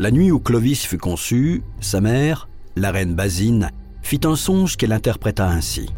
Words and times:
La 0.00 0.10
nuit 0.10 0.30
où 0.30 0.40
Clovis 0.40 0.86
fut 0.86 0.96
conçu, 0.96 1.62
sa 1.80 2.00
mère, 2.00 2.48
la 2.74 2.90
reine 2.90 3.14
Basine, 3.14 3.70
fit 4.00 4.20
un 4.24 4.34
songe 4.34 4.78
qu'elle 4.78 4.94
interpréta 4.94 5.46
ainsi. 5.46 5.90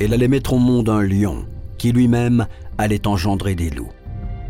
Elle 0.00 0.14
allait 0.14 0.28
mettre 0.28 0.54
au 0.54 0.58
monde 0.58 0.88
un 0.88 1.02
lion, 1.02 1.44
qui 1.76 1.92
lui-même 1.92 2.46
allait 2.78 3.06
engendrer 3.06 3.54
des 3.54 3.68
loups. 3.68 3.92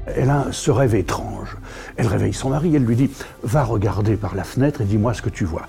Elle 0.07 0.31
a 0.31 0.53
ce 0.53 0.71
rêve 0.71 0.95
étrange. 0.95 1.57
Elle 1.97 2.07
réveille 2.07 2.33
son 2.33 2.51
mari, 2.51 2.77
elle 2.77 2.85
lui 2.85 2.95
dit 2.95 3.11
Va 3.43 3.65
regarder 3.65 4.17
par 4.17 4.37
la 4.37 4.45
fenêtre 4.45 4.81
et 4.81 4.85
dis-moi 4.85 5.13
ce 5.13 5.23
que 5.23 5.31
tu 5.31 5.45
vois. 5.45 5.67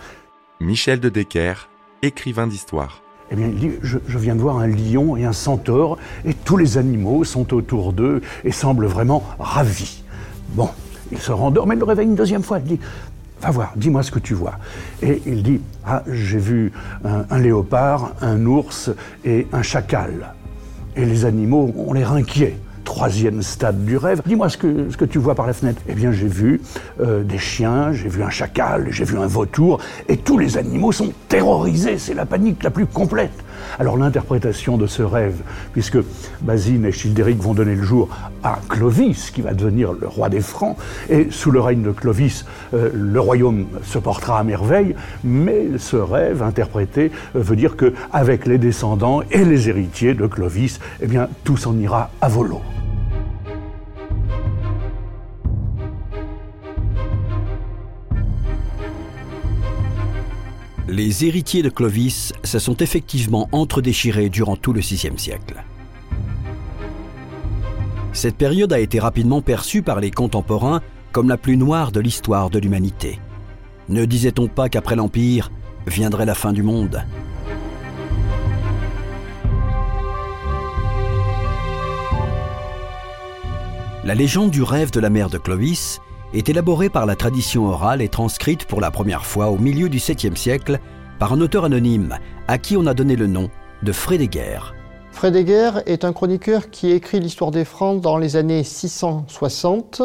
Michel 0.60 1.00
de 1.00 1.10
Decker, 1.10 1.68
écrivain 2.04 2.46
d'histoire. 2.46 3.02
Eh 3.32 3.36
bien, 3.36 3.48
il 3.48 3.56
dit 3.56 3.72
je, 3.82 3.98
je, 4.08 4.18
viens 4.20 4.36
de 4.36 4.42
voir 4.42 4.60
un 4.60 4.68
lion 4.68 5.18
et 5.18 5.26
un 5.26 5.34
centaure, 5.34 5.98
et 6.26 6.36
tous 6.36 6.58
les 6.58 6.78
animaux 6.78 7.24
sont 7.24 7.56
autour 7.56 7.92
d'eux 7.92 8.22
et 8.44 8.52
semblent 8.52 8.86
vraiment 8.86 9.24
ravis. 9.40 10.04
Bon, 10.50 10.70
il 11.12 11.20
se 11.20 11.32
rendort, 11.32 11.68
mais 11.68 11.76
il 11.76 11.80
le 11.80 11.86
réveille 11.86 12.08
une 12.08 12.16
deuxième 12.16 12.44
fois. 12.44 12.60
Il 12.60 12.66
dit 12.66 12.80
Va 13.42 13.52
voir, 13.52 13.72
dis-moi 13.78 14.04
ce 14.04 14.12
que 14.12 14.20
tu 14.20 14.34
vois. 14.34 14.56
Et 15.02 15.22
il 15.26 15.44
dit 15.44 15.62
Ah, 15.86 16.04
j'ai 16.12 16.40
vu 16.40 16.72
un, 17.04 17.40
léopard, 17.40 18.12
un 18.22 18.46
ours 18.46 18.90
et 19.24 19.48
un 19.54 19.62
chacal. 19.62 20.34
Et 20.96 21.06
les 21.06 21.26
animaux 21.26 21.74
ont 21.78 21.94
l'air 21.94 22.12
inquiets. 22.12 22.58
Troisième 22.84 23.42
stade 23.42 23.86
du 23.86 23.96
rêve. 23.98 24.22
Dis-moi 24.26 24.50
ce 24.50 24.58
que, 24.58 24.90
ce 24.90 24.98
que 24.98 25.06
tu 25.06 25.20
vois 25.20 25.36
par 25.36 25.48
la 25.48 25.54
fenêtre. 25.54 25.82
Eh 25.88 25.94
bien, 25.94 26.12
j'ai 26.12 26.28
vu 26.28 26.60
euh, 27.00 27.24
des 27.24 27.38
chiens, 27.38 27.94
j'ai 27.94 28.10
vu 28.10 28.24
un 28.24 28.30
chacal, 28.30 28.88
j'ai 28.90 29.06
vu 29.06 29.18
un 29.18 29.28
vautour, 29.28 29.80
et 30.08 30.18
tous 30.18 30.38
les 30.38 30.58
animaux 30.58 30.92
sont 30.92 31.14
terrorisés. 31.28 31.98
C'est 31.98 32.16
la 32.16 32.26
panique 32.26 32.64
la 32.64 32.72
plus 32.72 32.88
complète. 32.88 33.32
Alors 33.78 33.98
l'interprétation 33.98 34.78
de 34.78 34.88
ce 34.88 35.04
rêve, 35.04 35.42
puisque 35.74 35.98
Basine 36.42 36.86
et 36.86 36.92
Childéric 36.92 37.40
vont 37.40 37.54
donner 37.54 37.76
le 37.76 37.84
jour 37.84 38.10
à 38.44 38.60
Clovis, 38.70 39.32
qui 39.32 39.42
va 39.42 39.54
devenir 39.54 39.94
le 39.94 40.08
roi 40.08 40.30
des 40.30 40.42
Francs, 40.42 40.78
et 41.10 41.28
sous 41.30 41.52
le 41.52 41.60
règne 41.60 41.84
de 41.84 41.92
Clovis, 41.92 42.46
euh, 42.74 42.90
le 42.94 43.20
royaume 43.20 43.68
se 43.84 44.00
portera 44.00 44.40
à 44.40 44.44
merveille, 44.44 44.96
mais 45.24 45.78
ce 45.78 45.98
rêve 45.98 46.42
interprété 46.42 47.12
euh, 47.36 47.42
veut 47.42 47.56
dire 47.56 47.76
que 47.76 47.94
avec 48.12 48.46
les 48.46 48.58
descendants 48.58 49.22
et 49.32 49.46
les 49.46 49.70
héritiers 49.70 50.14
de 50.14 50.26
Clovis, 50.26 50.80
eh 51.02 51.08
bien 51.08 51.28
tout 51.44 51.58
s'en 51.58 51.78
ira 51.78 52.10
à 52.22 52.30
volo. 52.30 52.62
Les 61.00 61.24
héritiers 61.24 61.64
de 61.64 61.70
Clovis 61.70 62.34
se 62.44 62.60
sont 62.60 62.76
effectivement 62.76 63.48
entredéchirés 63.54 64.28
durant 64.28 64.58
tout 64.58 64.74
le 64.74 64.82
VIe 64.82 64.98
siècle. 65.16 65.64
Cette 68.12 68.36
période 68.36 68.74
a 68.74 68.80
été 68.80 69.00
rapidement 69.00 69.42
perçue 69.42 69.82
par 69.82 70.02
les 70.02 70.12
contemporains 70.12 70.82
comme 71.14 71.30
la 71.30 71.38
plus 71.38 71.56
noire 71.56 71.94
de 71.94 72.02
l'histoire 72.02 72.50
de 72.50 72.60
l'humanité. 72.60 73.18
Ne 73.88 74.04
disait-on 74.04 74.50
pas 74.50 74.68
qu'après 74.68 74.98
l'Empire 74.98 75.54
viendrait 75.88 76.26
la 76.26 76.36
fin 76.36 76.52
du 76.52 76.64
monde? 76.64 77.02
La 84.04 84.16
légende 84.16 84.52
du 84.52 84.64
rêve 84.64 84.92
de 84.92 85.00
la 85.00 85.10
mère 85.10 85.30
de 85.30 85.38
Clovis 85.38 86.02
est 86.34 86.50
élaborée 86.50 86.90
par 86.90 87.06
la 87.06 87.16
tradition 87.16 87.66
orale 87.66 88.02
et 88.02 88.10
transcrite 88.10 88.66
pour 88.66 88.82
la 88.82 88.92
première 88.92 89.26
fois 89.26 89.50
au 89.50 89.58
milieu 89.58 89.90
du 89.90 89.98
7e 89.98 90.36
siècle 90.36 90.80
par 91.18 91.34
un 91.34 91.42
auteur 91.42 91.66
anonyme 91.66 92.18
à 92.48 92.58
qui 92.58 92.78
on 92.78 92.86
a 92.86 92.94
donné 92.94 93.16
le 93.16 93.28
nom 93.28 93.50
de 93.84 93.92
Frédéguerre. 93.92 94.76
Frédéguerre 95.12 95.82
est 95.86 96.06
un 96.06 96.14
chroniqueur 96.14 96.70
qui 96.70 96.92
écrit 96.92 97.20
l'histoire 97.20 97.52
des 97.52 97.66
Francs 97.66 98.00
dans 98.02 98.18
les 98.18 98.36
années 98.36 98.64
660. 98.64 100.02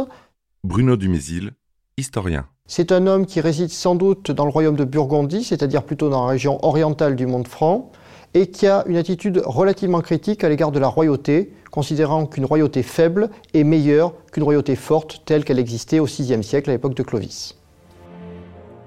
Bruno 0.64 0.96
Dumézil, 0.96 1.52
historien. 1.98 2.46
C'est 2.66 2.92
un 2.92 3.06
homme 3.06 3.26
qui 3.26 3.40
réside 3.40 3.68
sans 3.68 3.94
doute 3.94 4.30
dans 4.30 4.46
le 4.46 4.50
royaume 4.50 4.76
de 4.76 4.84
Burgondie, 4.84 5.44
c'est-à-dire 5.44 5.82
plutôt 5.82 6.08
dans 6.08 6.22
la 6.22 6.30
région 6.30 6.64
orientale 6.64 7.14
du 7.14 7.26
monde 7.26 7.46
franc, 7.46 7.92
et 8.32 8.46
qui 8.46 8.66
a 8.66 8.84
une 8.88 8.96
attitude 8.96 9.42
relativement 9.44 10.00
critique 10.00 10.42
à 10.42 10.48
l'égard 10.48 10.72
de 10.72 10.78
la 10.78 10.88
royauté, 10.88 11.52
considérant 11.74 12.26
qu'une 12.26 12.44
royauté 12.44 12.84
faible 12.84 13.30
est 13.52 13.64
meilleure 13.64 14.14
qu'une 14.30 14.44
royauté 14.44 14.76
forte 14.76 15.22
telle 15.24 15.44
qu'elle 15.44 15.58
existait 15.58 15.98
au 15.98 16.04
VIe 16.04 16.44
siècle 16.44 16.70
à 16.70 16.72
l'époque 16.72 16.94
de 16.94 17.02
Clovis. 17.02 17.56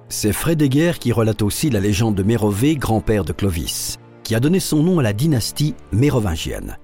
C'est 0.08 0.32
Frédéguerre 0.32 0.98
qui 0.98 1.12
relate 1.12 1.42
aussi 1.42 1.70
la 1.70 1.82
légende 1.82 2.16
de 2.16 2.24
Mérové, 2.24 2.78
grand-père 2.78 3.26
de 3.26 3.34
Clovis, 3.34 3.98
qui 4.24 4.36
a 4.36 4.40
donné 4.40 4.62
son 4.62 4.84
nom 4.84 5.00
à 5.00 5.04
la 5.04 5.12
dynastie 5.12 5.76
mérovingienne. 5.92 6.78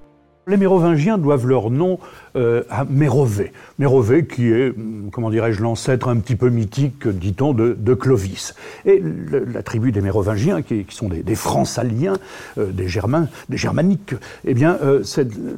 Les 0.45 0.57
Mérovingiens 0.57 1.17
doivent 1.17 1.47
leur 1.47 1.69
nom 1.69 1.99
euh, 2.35 2.63
à 2.69 2.83
Mérové. 2.83 3.53
Mérové 3.79 4.25
qui 4.25 4.51
est, 4.51 4.73
comment 5.11 5.29
dirais-je, 5.29 5.61
l'ancêtre 5.61 6.09
un 6.09 6.17
petit 6.17 6.35
peu 6.35 6.49
mythique, 6.49 7.07
dit-on, 7.07 7.53
de, 7.53 7.93
Clovis. 7.93 8.53
Et 8.85 9.01
la 9.53 9.63
tribu 9.63 9.93
des 9.93 10.01
Mérovingiens, 10.01 10.61
qui, 10.61 10.85
sont 10.89 11.07
des, 11.07 11.23
des 11.23 11.35
Francaliens, 11.35 12.17
euh, 12.57 12.71
des 12.71 12.89
Germains, 12.89 13.29
des 13.47 13.55
Germaniques, 13.55 14.15
eh 14.43 14.53
bien, 14.53 14.77
euh, 14.83 15.01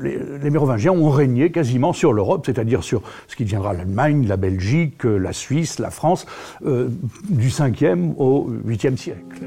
les, 0.01 0.49
Mérovingiens 0.51 0.91
ont 0.91 1.09
régné 1.09 1.49
quasiment 1.49 1.91
sur 1.91 2.13
l'Europe, 2.13 2.43
c'est-à-dire 2.45 2.83
sur 2.83 3.01
ce 3.27 3.35
qui 3.35 3.43
deviendra 3.43 3.73
l'Allemagne, 3.73 4.27
la 4.27 4.37
Belgique, 4.37 5.03
la 5.03 5.33
Suisse, 5.33 5.79
la 5.79 5.89
France, 5.89 6.27
du 6.63 7.49
5e 7.49 8.13
au 8.17 8.51
8e 8.67 8.97
siècle. 8.97 9.41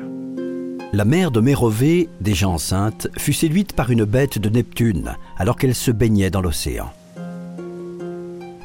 La 0.99 1.05
mère 1.05 1.31
de 1.31 1.39
Mérové, 1.39 2.09
déjà 2.21 2.49
enceinte, 2.49 3.07
fut 3.17 3.33
séduite 3.33 3.73
par 3.73 3.91
une 3.91 4.03
bête 4.03 4.41
de 4.41 4.49
Neptune 4.49 5.15
alors 5.37 5.55
qu'elle 5.55 5.77
se 5.77 5.93
baignait 5.93 6.29
dans 6.29 6.41
l'océan. 6.41 6.91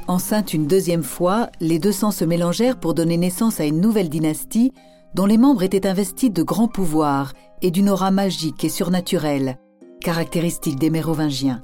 Enceinte 0.07 0.51
une 0.51 0.65
deuxième 0.65 1.03
fois, 1.03 1.51
les 1.59 1.77
deux 1.77 1.91
sangs 1.91 2.09
se 2.09 2.25
mélangèrent 2.25 2.79
pour 2.79 2.95
donner 2.95 3.17
naissance 3.17 3.59
à 3.59 3.65
une 3.65 3.79
nouvelle 3.79 4.09
dynastie 4.09 4.73
dont 5.13 5.27
les 5.27 5.37
membres 5.37 5.61
étaient 5.61 5.85
investis 5.85 6.33
de 6.33 6.41
grands 6.41 6.67
pouvoirs 6.67 7.33
et 7.61 7.69
d'une 7.69 7.87
aura 7.87 8.09
magique 8.09 8.63
et 8.63 8.69
surnaturelle, 8.69 9.59
caractéristique 10.01 10.79
des 10.79 10.89
Mérovingiens. 10.89 11.61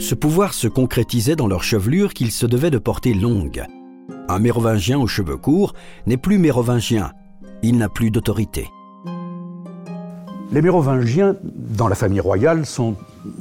Ce 0.00 0.16
pouvoir 0.16 0.52
se 0.52 0.66
concrétisait 0.66 1.36
dans 1.36 1.46
leur 1.46 1.62
chevelure 1.62 2.12
qu'ils 2.12 2.32
se 2.32 2.46
devaient 2.46 2.72
de 2.72 2.78
porter 2.78 3.14
longue. 3.14 3.64
Un 4.28 4.38
mérovingien 4.38 4.98
aux 4.98 5.06
cheveux 5.06 5.36
courts 5.36 5.74
n'est 6.06 6.16
plus 6.16 6.38
mérovingien, 6.38 7.12
il 7.62 7.76
n'a 7.76 7.90
plus 7.90 8.10
d'autorité. 8.10 8.68
Les 10.50 10.62
mérovingiens, 10.62 11.36
dans 11.42 11.88
la 11.88 11.94
famille 11.94 12.20
royale, 12.20 12.64
sont, 12.64 12.96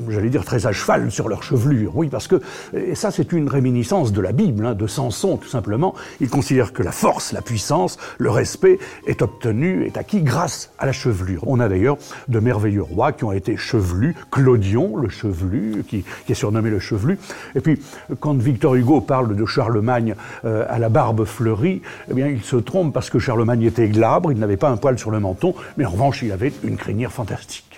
j'allais 0.10 0.30
dire, 0.30 0.46
très 0.46 0.66
à 0.68 0.72
cheval 0.72 1.12
sur 1.12 1.30
leur 1.30 1.44
chevelure. 1.44 1.96
Oui, 1.96 2.08
parce 2.08 2.28
que, 2.28 2.42
et 2.74 2.96
ça 2.96 3.12
c'est 3.12 3.32
une 3.32 3.48
réminiscence 3.48 4.12
de 4.12 4.22
la 4.22 4.32
Bible, 4.32 4.66
hein, 4.66 4.74
de 4.74 4.88
Samson 4.88 5.38
tout 5.38 5.48
simplement. 5.48 5.94
Ils 6.22 6.30
considèrent 6.30 6.74
que 6.74 6.84
la 6.84 6.92
force, 6.92 7.32
la 7.32 7.42
puissance, 7.42 7.98
le 8.18 8.30
respect 8.30 8.80
est 9.08 9.22
obtenu, 9.22 9.86
est 9.86 9.98
acquis 9.98 10.22
grâce 10.22 10.72
à 10.80 10.86
la 10.86 10.92
chevelure. 10.92 11.44
On 11.48 11.60
a 11.60 11.70
d'ailleurs 11.70 11.98
de 12.28 12.40
merveilleux 12.40 12.84
rois 12.84 13.12
qui 13.12 13.24
ont 13.24 13.32
été 13.32 13.58
chevelus. 13.58 14.16
Clodion, 14.32 14.98
le 14.98 15.10
chevelu, 15.10 15.84
qui, 15.88 16.03
qui 16.26 16.32
est 16.32 16.36
surnommé 16.36 16.70
le 16.70 16.79
chevelu. 16.79 17.20
Et 17.56 17.62
puis, 17.62 17.82
quand 18.20 18.36
Victor 18.36 18.76
Hugo 18.76 19.02
parle 19.02 19.36
de 19.36 19.46
Charlemagne 19.46 20.16
euh, 20.46 20.66
à 20.70 20.79
la 20.79 20.90
barbe 20.90 21.26
fleurie, 21.26 21.82
eh 22.09 22.14
bien, 22.14 22.28
il 22.28 22.44
se 22.44 22.56
trompe 22.56 22.94
parce 22.94 23.09
que 23.09 23.20
Charlemagne 23.20 23.64
était 23.64 23.88
glabre, 23.88 24.32
il 24.32 24.40
n'avait 24.40 24.58
pas 24.58 24.70
un 24.70 24.78
poil 24.78 24.97
sur 24.97 25.12
le 25.12 25.20
menton, 25.20 25.53
mais 25.78 25.86
en 25.86 25.91
revanche, 25.91 26.22
il 26.22 26.32
avait 26.32 26.53
une 26.64 26.78
crinière 26.78 27.12
fantastique. 27.12 27.72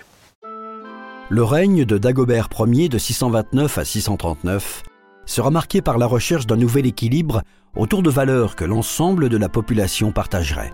Le 1.28 1.42
règne 1.42 1.84
de 1.84 1.98
Dagobert 1.98 2.48
Ier 2.56 2.88
de 2.88 2.98
629 2.98 3.78
à 3.78 3.84
639 3.84 4.84
sera 5.24 5.50
marqué 5.50 5.82
par 5.82 5.98
la 5.98 6.06
recherche 6.06 6.46
d'un 6.46 6.54
nouvel 6.54 6.86
équilibre 6.86 7.42
autour 7.74 8.04
de 8.04 8.10
valeurs 8.10 8.54
que 8.54 8.64
l'ensemble 8.64 9.28
de 9.28 9.36
la 9.36 9.48
population 9.48 10.12
partagerait. 10.12 10.72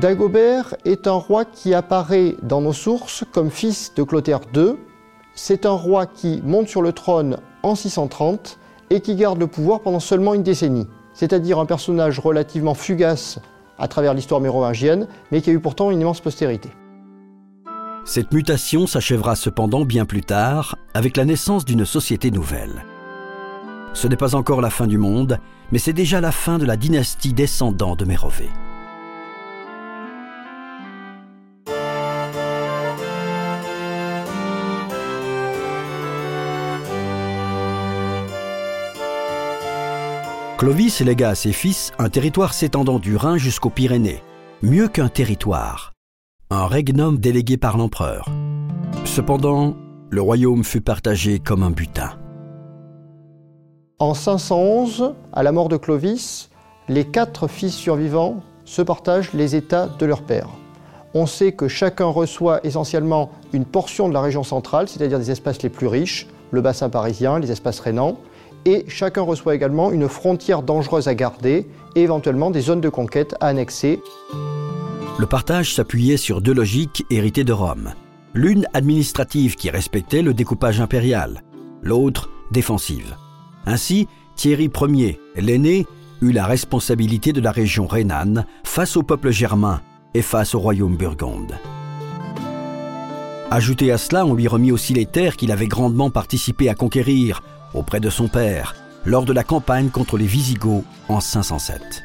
Dagobert 0.00 0.76
est 0.86 1.06
un 1.06 1.12
roi 1.12 1.44
qui 1.44 1.74
apparaît 1.74 2.36
dans 2.42 2.62
nos 2.62 2.72
sources 2.72 3.24
comme 3.32 3.50
fils 3.50 3.92
de 3.94 4.02
Clotaire 4.02 4.40
II. 4.56 4.76
C'est 5.34 5.66
un 5.66 5.72
roi 5.72 6.06
qui 6.06 6.40
monte 6.42 6.68
sur 6.68 6.80
le 6.80 6.92
trône 6.92 7.36
en 7.62 7.74
630 7.74 8.58
et 8.88 9.00
qui 9.00 9.14
garde 9.14 9.38
le 9.38 9.46
pouvoir 9.46 9.80
pendant 9.80 10.00
seulement 10.00 10.32
une 10.32 10.42
décennie, 10.42 10.88
c'est-à-dire 11.12 11.58
un 11.58 11.66
personnage 11.66 12.18
relativement 12.18 12.72
fugace 12.72 13.40
à 13.78 13.88
travers 13.88 14.14
l'histoire 14.14 14.40
mérovingienne, 14.40 15.06
mais 15.30 15.42
qui 15.42 15.50
a 15.50 15.52
eu 15.52 15.60
pourtant 15.60 15.90
une 15.90 16.00
immense 16.00 16.22
postérité. 16.22 16.70
Cette 18.06 18.34
mutation 18.34 18.86
s'achèvera 18.86 19.34
cependant 19.34 19.86
bien 19.86 20.04
plus 20.04 20.20
tard 20.20 20.76
avec 20.92 21.16
la 21.16 21.24
naissance 21.24 21.64
d'une 21.64 21.86
société 21.86 22.30
nouvelle. 22.30 22.84
Ce 23.94 24.06
n'est 24.06 24.16
pas 24.16 24.34
encore 24.34 24.60
la 24.60 24.68
fin 24.68 24.86
du 24.86 24.98
monde, 24.98 25.38
mais 25.72 25.78
c'est 25.78 25.94
déjà 25.94 26.20
la 26.20 26.30
fin 26.30 26.58
de 26.58 26.66
la 26.66 26.76
dynastie 26.76 27.32
descendant 27.32 27.96
de 27.96 28.04
Mérové. 28.04 28.50
Clovis 40.58 41.00
légua 41.00 41.28
à 41.28 41.34
ses 41.34 41.52
fils 41.52 41.92
un 41.98 42.10
territoire 42.10 42.52
s'étendant 42.52 42.98
du 42.98 43.16
Rhin 43.16 43.38
jusqu'aux 43.38 43.70
Pyrénées, 43.70 44.22
mieux 44.62 44.88
qu'un 44.88 45.08
territoire, 45.08 45.93
un 46.50 46.66
regnum 46.66 47.18
délégué 47.18 47.56
par 47.56 47.76
l'empereur. 47.76 48.28
Cependant, 49.04 49.74
le 50.10 50.20
royaume 50.20 50.64
fut 50.64 50.80
partagé 50.80 51.38
comme 51.38 51.62
un 51.62 51.70
butin. 51.70 52.10
En 53.98 54.14
511, 54.14 55.14
à 55.32 55.42
la 55.42 55.52
mort 55.52 55.68
de 55.68 55.76
Clovis, 55.76 56.50
les 56.88 57.04
quatre 57.04 57.48
fils 57.48 57.74
survivants 57.74 58.42
se 58.64 58.82
partagent 58.82 59.32
les 59.32 59.56
États 59.56 59.86
de 59.86 60.06
leur 60.06 60.22
père. 60.22 60.48
On 61.14 61.26
sait 61.26 61.52
que 61.52 61.68
chacun 61.68 62.06
reçoit 62.06 62.60
essentiellement 62.66 63.30
une 63.52 63.64
portion 63.64 64.08
de 64.08 64.14
la 64.14 64.20
région 64.20 64.42
centrale, 64.42 64.88
c'est-à-dire 64.88 65.18
des 65.18 65.30
espaces 65.30 65.62
les 65.62 65.68
plus 65.68 65.86
riches, 65.86 66.26
le 66.50 66.60
bassin 66.60 66.90
parisien, 66.90 67.38
les 67.38 67.52
espaces 67.52 67.80
rhénans, 67.80 68.18
et 68.66 68.84
chacun 68.88 69.22
reçoit 69.22 69.54
également 69.54 69.90
une 69.92 70.08
frontière 70.08 70.62
dangereuse 70.62 71.08
à 71.08 71.14
garder 71.14 71.68
et 71.94 72.02
éventuellement 72.02 72.50
des 72.50 72.60
zones 72.60 72.80
de 72.80 72.88
conquête 72.88 73.34
à 73.40 73.46
annexer. 73.46 74.00
Le 75.16 75.26
partage 75.26 75.72
s'appuyait 75.74 76.16
sur 76.16 76.40
deux 76.40 76.52
logiques 76.52 77.06
héritées 77.08 77.44
de 77.44 77.52
Rome. 77.52 77.92
L'une 78.34 78.66
administrative 78.74 79.54
qui 79.54 79.70
respectait 79.70 80.22
le 80.22 80.34
découpage 80.34 80.80
impérial, 80.80 81.44
l'autre 81.82 82.30
défensive. 82.50 83.14
Ainsi, 83.64 84.08
Thierry 84.34 84.68
Ier, 84.88 85.20
l'aîné, 85.36 85.86
eut 86.20 86.32
la 86.32 86.46
responsabilité 86.46 87.32
de 87.32 87.40
la 87.40 87.52
région 87.52 87.86
rhénane 87.86 88.44
face 88.64 88.96
au 88.96 89.04
peuple 89.04 89.30
germain 89.30 89.80
et 90.14 90.22
face 90.22 90.54
au 90.56 90.58
royaume 90.58 90.96
burgonde. 90.96 91.54
Ajouté 93.52 93.92
à 93.92 93.98
cela, 93.98 94.26
on 94.26 94.34
lui 94.34 94.48
remit 94.48 94.72
aussi 94.72 94.94
les 94.94 95.06
terres 95.06 95.36
qu'il 95.36 95.52
avait 95.52 95.68
grandement 95.68 96.10
participé 96.10 96.68
à 96.68 96.74
conquérir, 96.74 97.40
auprès 97.72 98.00
de 98.00 98.10
son 98.10 98.26
père 98.26 98.74
lors 99.04 99.24
de 99.24 99.32
la 99.32 99.44
campagne 99.44 99.90
contre 99.90 100.16
les 100.16 100.26
Visigoths 100.26 100.84
en 101.08 101.20
507. 101.20 102.02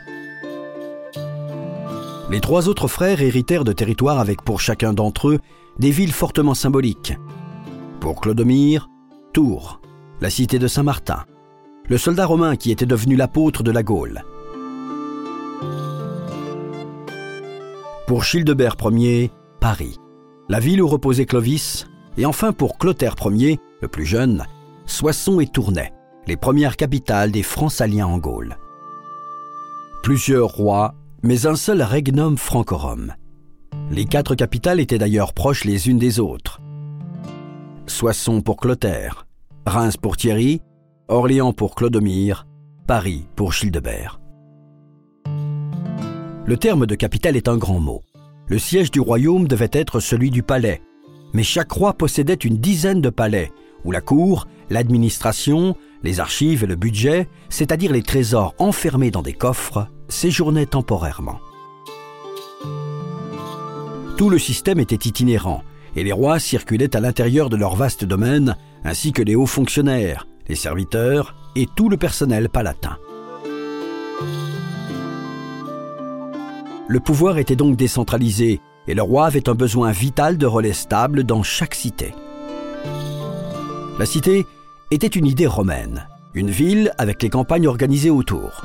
Les 2.30 2.42
trois 2.42 2.70
autres 2.70 2.88
frères 2.88 3.22
héritèrent 3.22 3.64
de 3.64 3.74
territoires 3.74 4.20
avec 4.20 4.44
pour 4.44 4.62
chacun 4.62 4.94
d'entre 4.94 5.30
eux 5.30 5.40
des 5.80 5.90
villes 5.90 6.14
fortement 6.14 6.54
symboliques. 6.54 7.18
Pour 8.00 8.22
Clodomir, 8.22 8.88
Tours, 9.34 9.82
la 10.22 10.30
cité 10.30 10.60
de 10.60 10.68
Saint-Martin, 10.68 11.26
le 11.88 11.98
soldat 11.98 12.28
romain 12.28 12.56
qui 12.56 12.70
était 12.70 12.86
devenu 12.86 13.16
l'apôtre 13.16 13.64
de 13.64 13.72
la 13.72 13.82
Gaule. 13.82 14.24
Pour 18.06 18.24
Childebert 18.24 18.76
Ier, 18.92 19.32
Paris, 19.60 19.98
la 20.50 20.60
ville 20.60 20.82
où 20.84 20.88
reposait 20.88 21.26
Clovis, 21.26 21.88
et 22.18 22.26
enfin 22.28 22.54
pour 22.54 22.78
Clotaire 22.78 23.16
Ier, 23.26 23.60
le 23.82 23.88
plus 23.88 24.06
jeune, 24.06 24.46
Soissons 24.86 25.40
et 25.40 25.48
Tournai, 25.48 25.94
les 26.28 26.38
premières 26.38 26.78
capitales 26.78 27.32
des 27.32 27.44
Francs-Aliens 27.44 28.08
en 28.08 28.18
Gaule. 28.20 28.58
Plusieurs 30.04 30.50
rois, 30.50 30.96
mais 31.24 31.46
un 31.46 31.56
seul 31.56 31.82
regnum 31.82 32.38
francorum. 32.38 33.14
Les 33.92 34.06
quatre 34.06 34.36
capitales 34.36 34.80
étaient 34.80 34.98
d'ailleurs 34.98 35.34
proches 35.34 35.66
les 35.66 35.90
unes 35.90 35.98
des 35.98 36.20
autres. 36.20 36.62
Soissons 37.88 38.42
pour 38.42 38.58
Clotaire, 38.58 39.26
Reims 39.66 39.98
pour 39.98 40.16
Thierry, 40.16 40.62
Orléans 41.08 41.54
pour 41.54 41.76
Clodomir, 41.76 42.46
Paris 42.88 43.28
pour 43.36 43.54
Childebert. 43.54 44.20
Le 46.46 46.58
terme 46.58 46.86
de 46.86 46.96
capitale 46.96 47.36
est 47.36 47.48
un 47.48 47.58
grand 47.58 47.80
mot. 47.80 48.02
Le 48.48 48.58
siège 48.58 48.92
du 48.92 49.00
royaume 49.00 49.48
devait 49.48 49.70
être 49.72 50.00
celui 50.00 50.32
du 50.32 50.42
palais, 50.44 50.82
mais 51.34 51.44
chaque 51.44 51.72
roi 51.72 51.94
possédait 51.94 52.34
une 52.34 52.58
dizaine 52.58 53.02
de 53.02 53.10
palais, 53.10 53.52
où 53.86 53.92
la 53.92 54.02
cour, 54.02 54.48
l'administration, 54.70 55.76
les 56.04 56.20
archives 56.20 56.64
et 56.64 56.68
le 56.68 56.76
budget, 56.76 57.28
c'est-à-dire 57.50 57.92
les 57.92 58.04
trésors 58.04 58.56
enfermés 58.58 59.12
dans 59.12 59.22
des 59.22 59.34
coffres, 59.34 59.88
séjournaient 60.10 60.66
temporairement. 60.66 61.40
Tout 64.18 64.30
le 64.30 64.38
système 64.38 64.80
était 64.80 65.08
itinérant, 65.08 65.64
et 65.96 66.04
les 66.04 66.12
rois 66.12 66.40
circulaient 66.40 66.96
à 66.96 67.00
l'intérieur 67.00 67.50
de 67.50 67.56
leur 67.56 67.76
vaste 67.76 68.04
domaine, 68.04 68.58
ainsi 68.84 69.14
que 69.14 69.22
les 69.22 69.36
hauts 69.36 69.46
fonctionnaires, 69.46 70.28
les 70.48 70.56
serviteurs 70.56 71.36
et 71.56 71.68
tout 71.76 71.90
le 71.90 71.98
personnel 71.98 72.50
palatin. 72.50 72.98
Le 76.88 77.00
pouvoir 77.00 77.38
était 77.38 77.56
donc 77.56 77.76
décentralisé, 77.76 78.62
et 78.88 78.94
le 78.96 79.04
roi 79.04 79.28
avait 79.28 79.48
un 79.48 79.54
besoin 79.54 79.92
vital 79.92 80.38
de 80.38 80.46
relais 80.48 80.74
stables 80.74 81.24
dans 81.24 81.44
chaque 81.44 81.76
cité. 81.76 82.14
La 84.00 84.06
cité 84.06 84.46
était 84.90 85.08
une 85.08 85.28
idée 85.28 85.46
romaine, 85.46 86.08
une 86.34 86.50
ville 86.50 86.92
avec 86.98 87.22
les 87.22 87.30
campagnes 87.30 87.68
organisées 87.68 88.10
autour. 88.10 88.64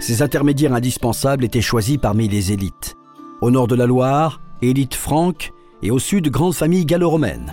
Ces 0.00 0.22
intermédiaires 0.22 0.74
indispensables 0.74 1.44
étaient 1.44 1.60
choisis 1.60 1.98
parmi 1.98 2.28
les 2.28 2.52
élites. 2.52 2.96
Au 3.40 3.50
nord 3.50 3.66
de 3.66 3.74
la 3.74 3.86
Loire, 3.86 4.40
élite 4.62 4.94
franque, 4.94 5.52
et 5.82 5.90
au 5.90 5.98
sud, 5.98 6.28
grande 6.28 6.54
famille 6.54 6.84
gallo-romaine. 6.84 7.52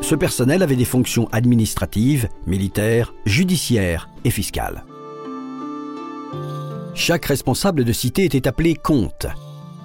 Ce 0.00 0.14
personnel 0.14 0.62
avait 0.62 0.76
des 0.76 0.84
fonctions 0.84 1.28
administratives, 1.32 2.28
militaires, 2.46 3.14
judiciaires 3.26 4.08
et 4.24 4.30
fiscales. 4.30 4.84
Chaque 6.94 7.24
responsable 7.26 7.84
de 7.84 7.92
cité 7.92 8.24
était 8.24 8.46
appelé 8.46 8.74
comte, 8.74 9.26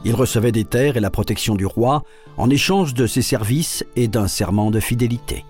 il 0.06 0.16
recevait 0.16 0.51
des 0.51 0.63
terres 0.63 0.96
et 0.96 1.01
la 1.01 1.10
protection 1.10 1.56
du 1.56 1.66
roi 1.66 2.04
en 2.38 2.50
échange 2.50 2.94
de 2.94 3.06
ses 3.06 3.22
services 3.22 3.84
et 3.96 4.07
d'un 4.07 4.28
serment 4.28 4.72
de 4.72 4.80
fidélité. 4.80 5.44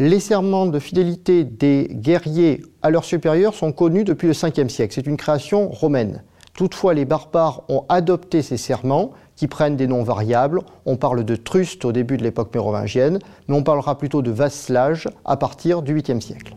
Les 0.00 0.20
serments 0.20 0.66
de 0.66 0.78
fidélité 0.78 1.42
des 1.42 1.88
guerriers 1.90 2.62
à 2.82 2.90
leurs 2.90 3.04
supérieurs 3.04 3.54
sont 3.54 3.72
connus 3.72 4.04
depuis 4.04 4.28
le 4.28 4.32
5e 4.32 4.68
siècle. 4.68 4.94
C'est 4.94 5.08
une 5.08 5.16
création 5.16 5.68
romaine. 5.68 6.22
Toutefois, 6.54 6.94
les 6.94 7.04
barbares 7.04 7.64
ont 7.68 7.84
adopté 7.88 8.42
ces 8.42 8.58
serments 8.58 9.10
qui 9.34 9.48
prennent 9.48 9.74
des 9.74 9.88
noms 9.88 10.04
variables. 10.04 10.60
On 10.86 10.96
parle 10.96 11.24
de 11.24 11.34
truste 11.34 11.84
au 11.84 11.90
début 11.90 12.16
de 12.16 12.22
l'époque 12.22 12.54
mérovingienne, 12.54 13.18
mais 13.48 13.56
on 13.56 13.64
parlera 13.64 13.98
plutôt 13.98 14.22
de 14.22 14.30
vasselage 14.30 15.08
à 15.24 15.36
partir 15.36 15.82
du 15.82 15.96
8e 15.96 16.20
siècle. 16.20 16.56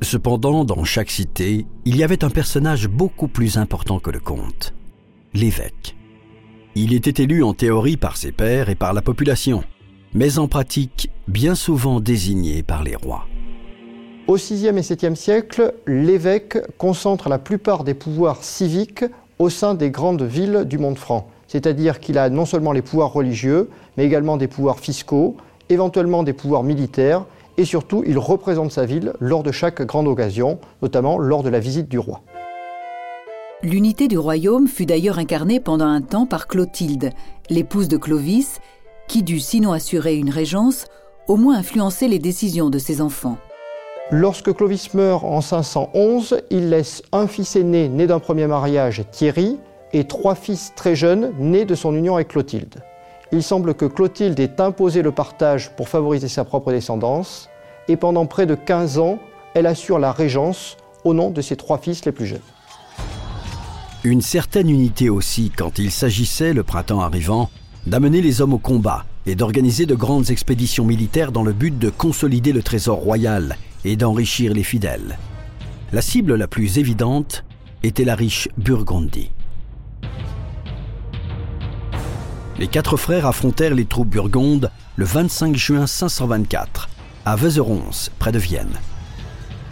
Cependant, 0.00 0.64
dans 0.64 0.84
chaque 0.84 1.10
cité, 1.10 1.66
il 1.84 1.96
y 1.96 2.04
avait 2.04 2.22
un 2.22 2.30
personnage 2.30 2.86
beaucoup 2.86 3.28
plus 3.28 3.58
important 3.58 3.98
que 3.98 4.10
le 4.10 4.20
comte, 4.20 4.74
l'évêque. 5.34 5.96
Il 6.76 6.94
était 6.94 7.24
élu 7.24 7.42
en 7.42 7.52
théorie 7.52 7.96
par 7.96 8.16
ses 8.16 8.30
pairs 8.30 8.68
et 8.68 8.76
par 8.76 8.92
la 8.92 9.02
population, 9.02 9.64
mais 10.14 10.38
en 10.38 10.48
pratique 10.48 11.10
bien 11.28 11.54
souvent 11.54 12.00
désigné 12.00 12.62
par 12.62 12.82
les 12.82 12.96
rois. 12.96 13.26
Au 14.26 14.36
VIe 14.36 14.66
et 14.66 14.72
VIIe 14.72 15.16
siècle, 15.16 15.74
l'évêque 15.86 16.58
concentre 16.78 17.28
la 17.28 17.38
plupart 17.38 17.84
des 17.84 17.94
pouvoirs 17.94 18.42
civiques 18.42 19.04
au 19.38 19.48
sein 19.48 19.74
des 19.74 19.90
grandes 19.90 20.22
villes 20.22 20.64
du 20.66 20.78
monde 20.78 20.98
franc, 20.98 21.28
c'est-à-dire 21.48 21.98
qu'il 21.98 22.18
a 22.18 22.30
non 22.30 22.44
seulement 22.44 22.72
les 22.72 22.82
pouvoirs 22.82 23.12
religieux, 23.12 23.70
mais 23.96 24.04
également 24.04 24.36
des 24.36 24.48
pouvoirs 24.48 24.78
fiscaux, 24.78 25.36
éventuellement 25.68 26.22
des 26.22 26.32
pouvoirs 26.32 26.62
militaires, 26.62 27.24
et 27.56 27.64
surtout 27.64 28.04
il 28.06 28.18
représente 28.18 28.72
sa 28.72 28.84
ville 28.84 29.12
lors 29.18 29.42
de 29.42 29.52
chaque 29.52 29.82
grande 29.82 30.08
occasion, 30.08 30.58
notamment 30.82 31.18
lors 31.18 31.42
de 31.42 31.48
la 31.48 31.60
visite 31.60 31.88
du 31.88 31.98
roi. 31.98 32.20
L'unité 33.62 34.08
du 34.08 34.16
royaume 34.16 34.68
fut 34.68 34.86
d'ailleurs 34.86 35.18
incarnée 35.18 35.60
pendant 35.60 35.86
un 35.86 36.00
temps 36.00 36.24
par 36.24 36.46
Clotilde, 36.46 37.10
l'épouse 37.50 37.88
de 37.88 37.98
Clovis, 37.98 38.60
qui 39.10 39.24
dut 39.24 39.40
sinon 39.40 39.72
assurer 39.72 40.14
une 40.14 40.30
régence, 40.30 40.86
au 41.26 41.36
moins 41.36 41.58
influencer 41.58 42.06
les 42.06 42.20
décisions 42.20 42.70
de 42.70 42.78
ses 42.78 43.00
enfants. 43.00 43.38
Lorsque 44.12 44.52
Clovis 44.54 44.94
meurt 44.94 45.24
en 45.24 45.40
511, 45.40 46.42
il 46.50 46.70
laisse 46.70 47.02
un 47.10 47.26
fils 47.26 47.56
aîné 47.56 47.88
né 47.88 48.06
d'un 48.06 48.20
premier 48.20 48.46
mariage, 48.46 49.02
Thierry, 49.10 49.58
et 49.92 50.04
trois 50.04 50.36
fils 50.36 50.72
très 50.76 50.94
jeunes 50.94 51.32
nés 51.40 51.64
de 51.64 51.74
son 51.74 51.92
union 51.96 52.14
avec 52.14 52.28
Clotilde. 52.28 52.84
Il 53.32 53.42
semble 53.42 53.74
que 53.74 53.84
Clotilde 53.84 54.38
ait 54.38 54.60
imposé 54.60 55.02
le 55.02 55.10
partage 55.10 55.70
pour 55.74 55.88
favoriser 55.88 56.28
sa 56.28 56.44
propre 56.44 56.70
descendance, 56.70 57.48
et 57.88 57.96
pendant 57.96 58.26
près 58.26 58.46
de 58.46 58.54
15 58.54 59.00
ans, 59.00 59.18
elle 59.54 59.66
assure 59.66 59.98
la 59.98 60.12
régence 60.12 60.76
au 61.02 61.14
nom 61.14 61.30
de 61.30 61.40
ses 61.40 61.56
trois 61.56 61.78
fils 61.78 62.04
les 62.04 62.12
plus 62.12 62.26
jeunes. 62.26 62.38
Une 64.04 64.22
certaine 64.22 64.70
unité 64.70 65.10
aussi 65.10 65.50
quand 65.50 65.80
il 65.80 65.90
s'agissait, 65.90 66.52
le 66.52 66.62
printemps 66.62 67.00
arrivant, 67.00 67.50
d'amener 67.86 68.20
les 68.20 68.40
hommes 68.40 68.52
au 68.52 68.58
combat 68.58 69.04
et 69.26 69.34
d'organiser 69.34 69.86
de 69.86 69.94
grandes 69.94 70.30
expéditions 70.30 70.84
militaires 70.84 71.32
dans 71.32 71.42
le 71.42 71.52
but 71.52 71.78
de 71.78 71.90
consolider 71.90 72.52
le 72.52 72.62
trésor 72.62 72.98
royal 72.98 73.56
et 73.84 73.96
d'enrichir 73.96 74.52
les 74.52 74.62
fidèles. 74.62 75.18
La 75.92 76.02
cible 76.02 76.34
la 76.36 76.46
plus 76.46 76.78
évidente 76.78 77.44
était 77.82 78.04
la 78.04 78.14
riche 78.14 78.48
Burgondie. 78.56 79.30
Les 82.58 82.68
quatre 82.68 82.96
frères 82.96 83.26
affrontèrent 83.26 83.74
les 83.74 83.86
troupes 83.86 84.08
burgondes 84.08 84.70
le 84.96 85.04
25 85.04 85.56
juin 85.56 85.86
524, 85.86 86.90
à 87.24 87.34
Vezerons, 87.34 88.10
près 88.18 88.32
de 88.32 88.38
Vienne. 88.38 88.78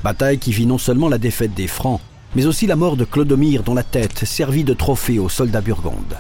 Bataille 0.03 0.39
qui 0.39 0.53
vit 0.53 0.67
non 0.67 0.79
seulement 0.79 1.09
la 1.09 1.19
défaite 1.19 1.53
des 1.55 1.67
Francs, 1.67 2.01
mais 2.35 2.47
aussi 2.47 2.67
la 2.67 2.77
mort 2.77 2.97
de 2.97 3.05
Clodomir 3.05 3.63
dont 3.63 3.75
la 3.75 3.83
tête 3.83 4.25
servit 4.25 4.65
de 4.65 4.73
trophée 4.73 5.19
aux 5.19 5.29
soldats 5.29 5.61
burgondes. 5.61 6.17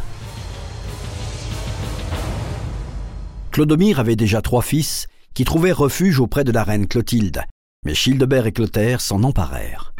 Clodomir 3.58 3.98
avait 3.98 4.14
déjà 4.14 4.40
trois 4.40 4.62
fils 4.62 5.08
qui 5.34 5.44
trouvaient 5.44 5.72
refuge 5.72 6.20
auprès 6.20 6.44
de 6.44 6.52
la 6.52 6.62
reine 6.62 6.86
Clotilde, 6.86 7.42
mais 7.84 7.92
Childebert 7.92 8.46
et 8.46 8.52
Clotaire 8.52 9.00
s'en 9.00 9.24
emparèrent. 9.24 9.92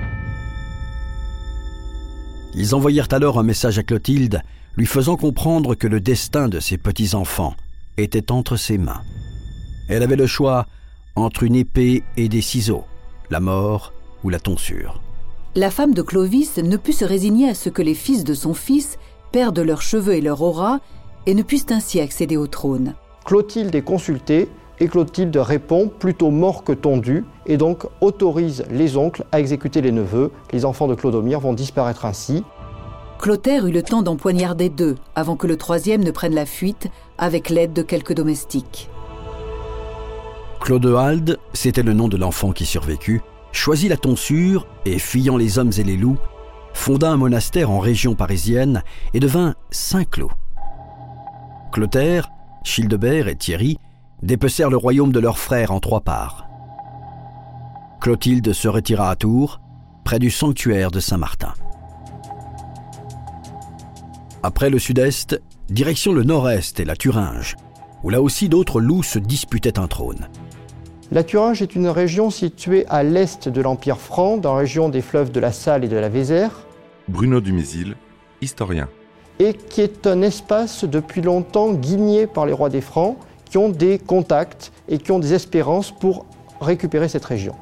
Ils 2.54 2.76
envoyèrent 2.76 3.08
alors 3.10 3.36
un 3.36 3.42
message 3.42 3.76
à 3.76 3.82
Clotilde, 3.82 4.42
lui 4.76 4.86
faisant 4.86 5.16
comprendre 5.16 5.74
que 5.74 5.88
le 5.88 6.00
destin 6.00 6.46
de 6.48 6.60
ses 6.60 6.78
petits-enfants 6.78 7.56
était 7.96 8.30
entre 8.30 8.54
ses 8.54 8.78
mains. 8.78 9.02
Elle 9.88 10.04
avait 10.04 10.14
le 10.14 10.28
choix 10.28 10.66
entre 11.16 11.42
une 11.42 11.56
épée 11.56 12.04
et 12.16 12.28
des 12.28 12.42
ciseaux, 12.42 12.84
la 13.28 13.40
mort 13.40 13.92
ou 14.22 14.28
la 14.28 14.38
tonsure. 14.38 15.02
La 15.56 15.72
femme 15.72 15.94
de 15.94 16.02
Clovis 16.02 16.58
ne 16.58 16.76
put 16.76 16.92
se 16.92 17.04
résigner 17.04 17.48
à 17.48 17.54
ce 17.56 17.70
que 17.70 17.82
les 17.82 17.94
fils 17.94 18.22
de 18.22 18.34
son 18.34 18.54
fils 18.54 18.98
perdent 19.32 19.58
leurs 19.58 19.82
cheveux 19.82 20.14
et 20.14 20.20
leur 20.20 20.42
aura 20.42 20.78
et 21.26 21.34
ne 21.34 21.42
puissent 21.42 21.72
ainsi 21.72 21.98
accéder 21.98 22.36
au 22.36 22.46
trône. 22.46 22.94
Clotilde 23.24 23.74
est 23.74 23.82
consultée 23.82 24.48
et 24.80 24.88
Clotilde 24.88 25.36
répond 25.36 25.88
plutôt 25.88 26.30
mort 26.30 26.64
que 26.64 26.72
tondu 26.72 27.24
et 27.46 27.56
donc 27.56 27.84
autorise 28.00 28.64
les 28.70 28.96
oncles 28.96 29.24
à 29.32 29.40
exécuter 29.40 29.80
les 29.80 29.92
neveux. 29.92 30.30
Les 30.52 30.64
enfants 30.64 30.86
de 30.86 30.94
Clodomir 30.94 31.40
vont 31.40 31.52
disparaître 31.52 32.04
ainsi. 32.04 32.44
Clotaire 33.18 33.66
eut 33.66 33.72
le 33.72 33.82
temps 33.82 34.02
d'en 34.02 34.16
poignarder 34.16 34.68
deux 34.68 34.94
avant 35.16 35.36
que 35.36 35.48
le 35.48 35.56
troisième 35.56 36.04
ne 36.04 36.12
prenne 36.12 36.34
la 36.34 36.46
fuite 36.46 36.88
avec 37.18 37.50
l'aide 37.50 37.72
de 37.72 37.82
quelques 37.82 38.14
domestiques. 38.14 38.88
Clodoald, 40.60 41.38
c'était 41.52 41.82
le 41.82 41.94
nom 41.94 42.08
de 42.08 42.16
l'enfant 42.16 42.52
qui 42.52 42.64
survécut, 42.64 43.22
choisit 43.52 43.90
la 43.90 43.96
tonsure 43.96 44.66
et, 44.84 44.98
fuyant 44.98 45.36
les 45.36 45.58
hommes 45.58 45.72
et 45.78 45.82
les 45.82 45.96
loups, 45.96 46.18
fonda 46.74 47.10
un 47.10 47.16
monastère 47.16 47.70
en 47.70 47.80
région 47.80 48.14
parisienne 48.14 48.82
et 49.14 49.20
devint 49.20 49.54
Saint-Cloud. 49.70 50.30
Clotaire, 51.72 52.30
Childebert 52.68 53.28
et 53.28 53.34
Thierry 53.34 53.78
dépecèrent 54.22 54.68
le 54.68 54.76
royaume 54.76 55.10
de 55.10 55.18
leurs 55.18 55.38
frères 55.38 55.72
en 55.72 55.80
trois 55.80 56.02
parts. 56.02 56.46
Clotilde 58.00 58.52
se 58.52 58.68
retira 58.68 59.10
à 59.10 59.16
Tours, 59.16 59.60
près 60.04 60.18
du 60.18 60.30
sanctuaire 60.30 60.90
de 60.90 61.00
Saint-Martin. 61.00 61.54
Après 64.42 64.70
le 64.70 64.78
sud-est, 64.78 65.40
direction 65.70 66.12
le 66.12 66.24
nord-est 66.24 66.78
et 66.78 66.84
la 66.84 66.94
Thuringe, 66.94 67.56
où 68.04 68.10
là 68.10 68.20
aussi 68.20 68.48
d'autres 68.48 68.80
loups 68.80 69.02
se 69.02 69.18
disputaient 69.18 69.78
un 69.78 69.88
trône. 69.88 70.28
La 71.10 71.24
Thuringe 71.24 71.62
est 71.62 71.74
une 71.74 71.88
région 71.88 72.28
située 72.28 72.86
à 72.88 73.02
l'est 73.02 73.48
de 73.48 73.60
l'Empire 73.62 73.98
franc, 73.98 74.36
dans 74.36 74.52
la 74.52 74.60
région 74.60 74.90
des 74.90 75.00
fleuves 75.00 75.32
de 75.32 75.40
la 75.40 75.52
Salle 75.52 75.84
et 75.84 75.88
de 75.88 75.96
la 75.96 76.10
Vézère. 76.10 76.66
Bruno 77.08 77.40
Dumézil, 77.40 77.96
historien. 78.42 78.88
Et 79.38 79.54
qui 79.54 79.80
est 79.80 80.06
un 80.06 80.22
espace 80.22 80.84
depuis 80.84 81.22
longtemps 81.22 81.72
guigné 81.72 82.26
par 82.26 82.46
les 82.46 82.52
rois 82.52 82.70
des 82.70 82.80
Francs, 82.80 83.16
qui 83.44 83.58
ont 83.58 83.68
des 83.68 83.98
contacts 83.98 84.72
et 84.88 84.98
qui 84.98 85.12
ont 85.12 85.18
des 85.18 85.34
espérances 85.34 85.90
pour 85.90 86.26
récupérer 86.60 87.08
cette 87.08 87.24
région. 87.24 87.54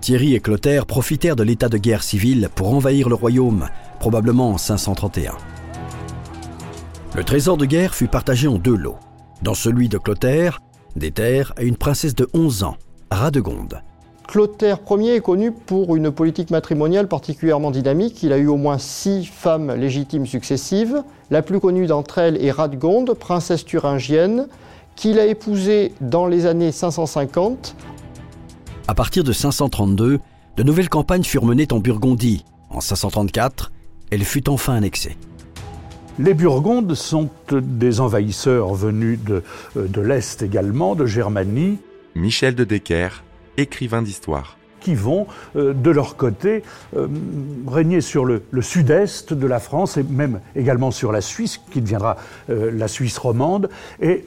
Thierry 0.00 0.34
et 0.34 0.40
Clotaire 0.40 0.86
profitèrent 0.86 1.36
de 1.36 1.42
l'état 1.44 1.68
de 1.68 1.78
guerre 1.78 2.02
civile 2.02 2.48
pour 2.54 2.74
envahir 2.74 3.08
le 3.08 3.14
royaume, 3.14 3.68
probablement 4.00 4.50
en 4.50 4.58
531. 4.58 5.32
Le 7.14 7.24
trésor 7.24 7.56
de 7.56 7.66
guerre 7.66 7.94
fut 7.94 8.08
partagé 8.08 8.48
en 8.48 8.58
deux 8.58 8.74
lots. 8.74 8.96
Dans 9.42 9.54
celui 9.54 9.88
de 9.88 9.98
Clotaire, 9.98 10.60
des 10.96 11.12
terres 11.12 11.52
à 11.56 11.62
une 11.62 11.76
princesse 11.76 12.14
de 12.14 12.28
11 12.34 12.64
ans, 12.64 12.76
Radegonde. 13.10 13.82
Clotaire 14.26 14.78
Ier 14.90 15.16
est 15.16 15.20
connu 15.20 15.52
pour 15.52 15.96
une 15.96 16.10
politique 16.10 16.50
matrimoniale 16.50 17.08
particulièrement 17.08 17.70
dynamique. 17.70 18.22
Il 18.22 18.32
a 18.32 18.38
eu 18.38 18.46
au 18.46 18.56
moins 18.56 18.78
six 18.78 19.26
femmes 19.26 19.74
légitimes 19.74 20.26
successives. 20.26 21.02
La 21.30 21.42
plus 21.42 21.60
connue 21.60 21.86
d'entre 21.86 22.18
elles 22.18 22.42
est 22.42 22.50
Radegonde, 22.50 23.12
princesse 23.14 23.64
thuringienne, 23.64 24.48
qu'il 24.96 25.18
a 25.18 25.26
épousée 25.26 25.92
dans 26.00 26.26
les 26.26 26.46
années 26.46 26.72
550. 26.72 27.76
À 28.88 28.94
partir 28.94 29.24
de 29.24 29.32
532, 29.32 30.18
de 30.56 30.62
nouvelles 30.62 30.88
campagnes 30.88 31.24
furent 31.24 31.44
menées 31.44 31.68
en 31.72 31.78
Burgondie. 31.78 32.44
En 32.70 32.80
534, 32.80 33.72
elle 34.10 34.24
fut 34.24 34.48
enfin 34.48 34.74
annexée. 34.74 35.16
Les 36.18 36.34
Burgondes 36.34 36.94
sont 36.94 37.30
des 37.50 38.00
envahisseurs 38.00 38.74
venus 38.74 39.18
de, 39.24 39.42
euh, 39.76 39.88
de 39.88 40.00
l'Est 40.00 40.42
également, 40.42 40.94
de 40.94 41.06
Germanie. 41.06 41.78
Michel 42.14 42.54
de 42.54 42.64
Decker, 42.64 43.22
écrivain 43.56 44.02
d'histoire 44.02 44.58
qui 44.80 44.94
vont, 44.96 45.28
euh, 45.54 45.74
de 45.74 45.90
leur 45.90 46.16
côté, 46.16 46.64
euh, 46.96 47.06
régner 47.68 48.00
sur 48.00 48.24
le, 48.24 48.42
sud-est 48.60 49.32
de 49.32 49.46
la 49.46 49.60
France 49.60 49.96
et 49.96 50.02
même 50.02 50.40
également 50.56 50.90
sur 50.90 51.12
la 51.12 51.20
Suisse, 51.20 51.60
qui 51.70 51.80
deviendra 51.80 52.16
la 52.48 52.88
Suisse 52.88 53.16
romande, 53.16 53.70
et, 54.00 54.24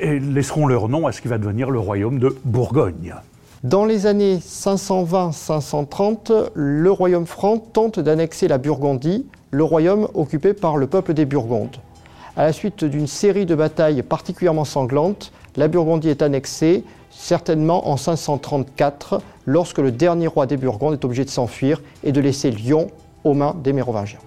et, 0.00 0.18
laisseront 0.18 0.66
leur 0.66 0.88
nom 0.88 1.06
à 1.06 1.12
ce 1.12 1.22
qui 1.22 1.28
va 1.28 1.38
devenir 1.38 1.70
le 1.70 1.78
royaume 1.78 2.18
de 2.18 2.36
Bourgogne. 2.44 3.14
Dans 3.62 3.84
les 3.84 4.06
années 4.06 4.38
520-530, 4.38 6.50
le 6.54 6.90
royaume 6.90 7.26
franc 7.26 7.58
tente 7.58 8.00
d'annexer 8.00 8.48
la 8.48 8.58
Burgondie 8.58 9.26
le 9.52 9.64
royaume 9.64 10.08
occupé 10.14 10.54
par 10.54 10.78
le 10.78 10.86
peuple 10.86 11.14
des 11.14 11.26
Burgondes. 11.26 11.76
À 12.36 12.44
la 12.44 12.52
suite 12.52 12.84
d'une 12.84 13.06
série 13.06 13.44
de 13.44 13.54
batailles 13.54 14.02
particulièrement 14.02 14.64
sanglantes, 14.64 15.30
la 15.56 15.68
Burgondie 15.68 16.08
est 16.08 16.22
annexée, 16.22 16.82
certainement 17.22 17.88
en 17.88 17.96
534, 17.96 19.22
lorsque 19.46 19.78
le 19.78 19.92
dernier 19.92 20.26
roi 20.26 20.46
des 20.46 20.56
Burgondes 20.56 20.94
est 20.94 21.04
obligé 21.04 21.24
de 21.24 21.30
s'enfuir 21.30 21.80
et 22.02 22.12
de 22.12 22.20
laisser 22.20 22.50
Lyon 22.50 22.88
aux 23.24 23.34
mains 23.34 23.56
des 23.62 23.72
Mérovingiens. 23.72 24.18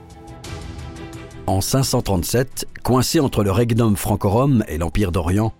En 1.48 1.62
537, 1.62 2.68
coincé 2.84 3.20
entre 3.20 3.44
le 3.44 3.52
regnum 3.52 3.96
franco-rome 3.96 4.64
et 4.68 4.78
l'Empire 4.78 5.12
d'Orient, 5.12 5.54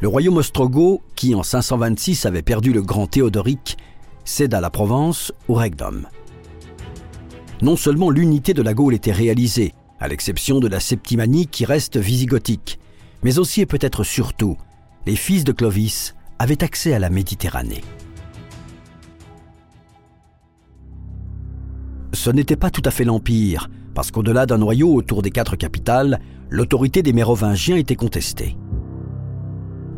le 0.00 0.08
royaume 0.08 0.38
ostrogoth, 0.38 1.00
qui 1.14 1.34
en 1.34 1.42
526 1.42 2.26
avait 2.26 2.42
perdu 2.42 2.72
le 2.72 2.82
grand 2.82 3.06
Théodoric, 3.06 3.76
céda 4.24 4.60
la 4.60 4.70
Provence 4.70 5.32
au 5.48 5.54
regnum 5.54 6.08
non 7.62 7.76
seulement 7.76 8.10
l'unité 8.10 8.54
de 8.54 8.62
la 8.62 8.74
Gaule 8.74 8.94
était 8.94 9.12
réalisée, 9.12 9.74
à 10.00 10.08
l'exception 10.08 10.60
de 10.60 10.68
la 10.68 10.80
Septimanie 10.80 11.46
qui 11.46 11.64
reste 11.64 11.96
visigothique, 11.96 12.78
mais 13.22 13.38
aussi 13.38 13.62
et 13.62 13.66
peut-être 13.66 14.04
surtout, 14.04 14.56
les 15.06 15.16
fils 15.16 15.44
de 15.44 15.52
Clovis 15.52 16.14
avaient 16.38 16.62
accès 16.62 16.94
à 16.94 16.98
la 16.98 17.10
Méditerranée. 17.10 17.82
Ce 22.12 22.30
n'était 22.30 22.56
pas 22.56 22.70
tout 22.70 22.82
à 22.84 22.90
fait 22.90 23.04
l'Empire, 23.04 23.70
parce 23.94 24.10
qu'au-delà 24.10 24.46
d'un 24.46 24.58
noyau 24.58 24.94
autour 24.94 25.22
des 25.22 25.30
quatre 25.30 25.56
capitales, 25.56 26.20
l'autorité 26.50 27.02
des 27.02 27.12
Mérovingiens 27.12 27.76
était 27.76 27.96
contestée. 27.96 28.56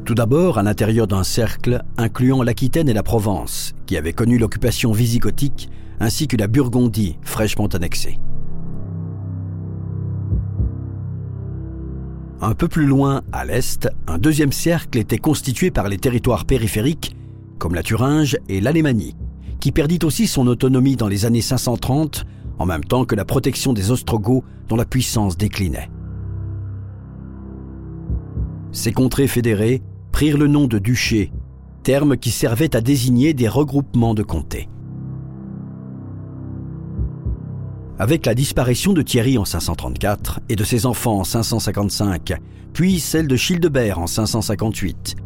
Tout 0.05 0.15
d'abord 0.15 0.59
à 0.59 0.63
l'intérieur 0.63 1.07
d'un 1.07 1.23
cercle 1.23 1.85
incluant 1.97 2.43
l'Aquitaine 2.43 2.89
et 2.89 2.95
la 2.95 3.03
Provence, 3.03 3.75
qui 3.87 3.97
avaient 3.97 4.13
connu 4.13 4.39
l'occupation 4.39 4.93
visigothique 4.93 5.71
ainsi 6.01 6.27
que 6.27 6.37
la 6.37 6.49
Burgondie 6.49 7.19
fraîchement 7.23 7.67
annexée. 7.67 8.19
Un 12.43 12.55
peu 12.55 12.69
plus 12.69 12.87
loin, 12.87 13.21
à 13.33 13.45
l'est, 13.45 13.87
un 14.07 14.17
deuxième 14.17 14.53
cercle 14.53 14.99
était 14.99 15.19
constitué 15.19 15.71
par 15.71 15.89
les 15.89 15.99
territoires 15.99 16.47
périphériques, 16.47 17.15
comme 17.59 17.75
la 17.75 17.83
Thuringe 17.83 18.39
et 18.49 18.63
l'Alémanie, 18.63 19.15
qui 19.61 19.73
perdit 19.73 19.99
aussi 20.05 20.27
son 20.27 20.47
autonomie 20.47 20.97
dans 20.97 21.09
les 21.09 21.27
années 21.27 21.43
530, 21.43 22.25
en 22.59 22.65
même 22.65 22.85
temps 22.85 23.05
que 23.05 23.15
la 23.15 23.27
protection 23.27 23.75
des 23.75 23.91
Ostrogoths 23.91 24.45
dont 24.69 24.77
la 24.77 24.87
puissance 24.87 25.37
déclinait. 25.37 25.91
Ces 28.73 28.93
contrées 28.93 29.29
fédérées 29.29 29.83
prirent 30.11 30.39
le 30.39 30.47
nom 30.47 30.67
de 30.67 30.79
duché, 30.79 31.33
terme 31.83 32.17
qui 32.17 32.31
servait 32.31 32.75
à 32.75 32.81
désigner 32.81 33.35
des 33.35 33.49
regroupements 33.49 34.15
de 34.15 34.23
comtés. 34.23 34.71
Avec 38.01 38.25
la 38.25 38.35
disparition 38.35 38.95
de 38.95 39.03
Thierry 39.03 39.37
en 39.37 39.45
534 39.45 40.41
et 40.49 40.57
de 40.57 40.65
ses 40.65 40.87
enfants 40.87 41.19
en 41.19 41.25
555, 41.25 42.33
puis 42.73 42.99
celle 42.99 43.29
de 43.29 43.37
Childebert 43.37 43.99
en 43.99 44.07
558, 44.07 45.17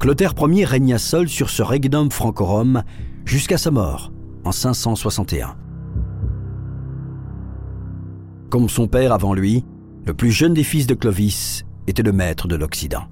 Clotaire 0.00 0.32
Ier 0.40 0.64
régna 0.64 0.96
seul 0.96 1.28
sur 1.28 1.50
ce 1.50 1.62
regnum 1.62 2.10
franco-rome 2.10 2.84
jusqu'à 3.26 3.58
sa 3.58 3.70
mort 3.70 4.12
en 4.44 4.52
561. 4.52 5.56
Comme 8.48 8.70
son 8.70 8.88
père 8.88 9.12
avant 9.12 9.34
lui, 9.34 9.66
le 10.06 10.14
plus 10.14 10.30
jeune 10.30 10.54
des 10.54 10.64
fils 10.64 10.86
de 10.86 10.94
Clovis 10.94 11.66
était 11.86 12.02
le 12.02 12.12
maître 12.12 12.48
de 12.48 12.56
l'Occident. 12.56 13.02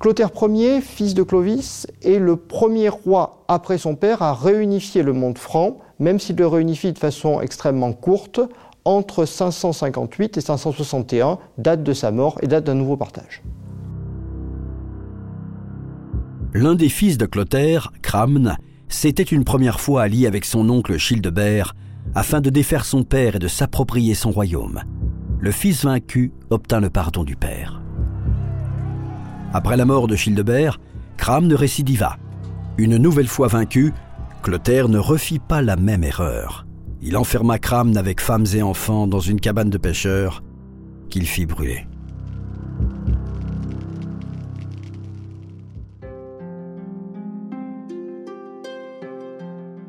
Clotaire 0.00 0.30
Ier, 0.40 0.80
fils 0.80 1.12
de 1.12 1.22
Clovis, 1.22 1.86
est 2.00 2.18
le 2.18 2.36
premier 2.36 2.88
roi 2.88 3.44
après 3.46 3.76
son 3.76 3.94
père 3.94 4.22
à 4.22 4.32
réunifier 4.32 5.02
le 5.02 5.12
monde 5.12 5.36
franc 5.36 5.80
même 5.98 6.18
s'il 6.18 6.36
le 6.36 6.46
réunifie 6.46 6.92
de 6.92 6.98
façon 6.98 7.40
extrêmement 7.40 7.92
courte, 7.92 8.40
entre 8.84 9.24
558 9.24 10.36
et 10.36 10.40
561, 10.40 11.38
date 11.58 11.82
de 11.82 11.92
sa 11.92 12.10
mort 12.10 12.38
et 12.42 12.46
date 12.46 12.64
d'un 12.64 12.74
nouveau 12.74 12.96
partage. 12.96 13.42
L'un 16.52 16.74
des 16.74 16.88
fils 16.88 17.18
de 17.18 17.26
Clotaire, 17.26 17.92
Cramne, 18.02 18.56
s'était 18.88 19.22
une 19.22 19.44
première 19.44 19.80
fois 19.80 20.02
allié 20.02 20.26
avec 20.26 20.44
son 20.44 20.68
oncle 20.68 20.98
Childebert 20.98 21.74
afin 22.14 22.40
de 22.40 22.50
défaire 22.50 22.84
son 22.84 23.02
père 23.02 23.36
et 23.36 23.38
de 23.40 23.48
s'approprier 23.48 24.14
son 24.14 24.30
royaume. 24.30 24.82
Le 25.40 25.50
fils 25.50 25.84
vaincu 25.84 26.32
obtint 26.50 26.80
le 26.80 26.90
pardon 26.90 27.24
du 27.24 27.34
père. 27.34 27.82
Après 29.52 29.76
la 29.76 29.84
mort 29.84 30.06
de 30.06 30.16
Childebert, 30.16 30.78
Cramne 31.16 31.52
récidiva. 31.54 32.18
Une 32.76 32.96
nouvelle 32.98 33.28
fois 33.28 33.48
vaincu, 33.48 33.92
Clotaire 34.44 34.90
ne 34.90 34.98
refit 34.98 35.38
pas 35.38 35.62
la 35.62 35.74
même 35.74 36.04
erreur. 36.04 36.66
Il 37.00 37.16
enferma 37.16 37.58
Cramne 37.58 37.96
avec 37.96 38.20
femmes 38.20 38.44
et 38.54 38.60
enfants 38.60 39.06
dans 39.06 39.18
une 39.18 39.40
cabane 39.40 39.70
de 39.70 39.78
pêcheurs 39.78 40.44
qu'il 41.08 41.26
fit 41.26 41.46
brûler. 41.46 41.86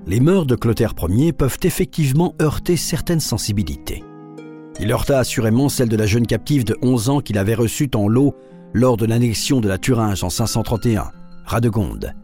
Les 0.08 0.22
mœurs 0.22 0.46
de 0.46 0.56
Clotaire 0.56 0.94
Ier 1.10 1.34
peuvent 1.34 1.60
effectivement 1.64 2.34
heurter 2.42 2.78
certaines 2.78 3.20
sensibilités. 3.20 4.06
Il 4.80 4.90
heurta 4.90 5.20
assurément 5.20 5.68
celle 5.68 5.90
de 5.90 5.98
la 5.98 6.06
jeune 6.06 6.28
captive 6.28 6.64
de 6.64 6.78
11 6.82 7.10
ans 7.10 7.20
qu'il 7.20 7.38
avait 7.38 7.56
reçue 7.56 7.92
en 7.94 8.08
lot 8.08 8.34
lors 8.72 8.96
de 8.96 9.06
l'annexion 9.06 9.60
de 9.60 9.68
la 9.68 9.78
Thuringe 9.78 10.24
en 10.24 10.30
531, 10.30 11.12
Radegonde. 11.44 12.16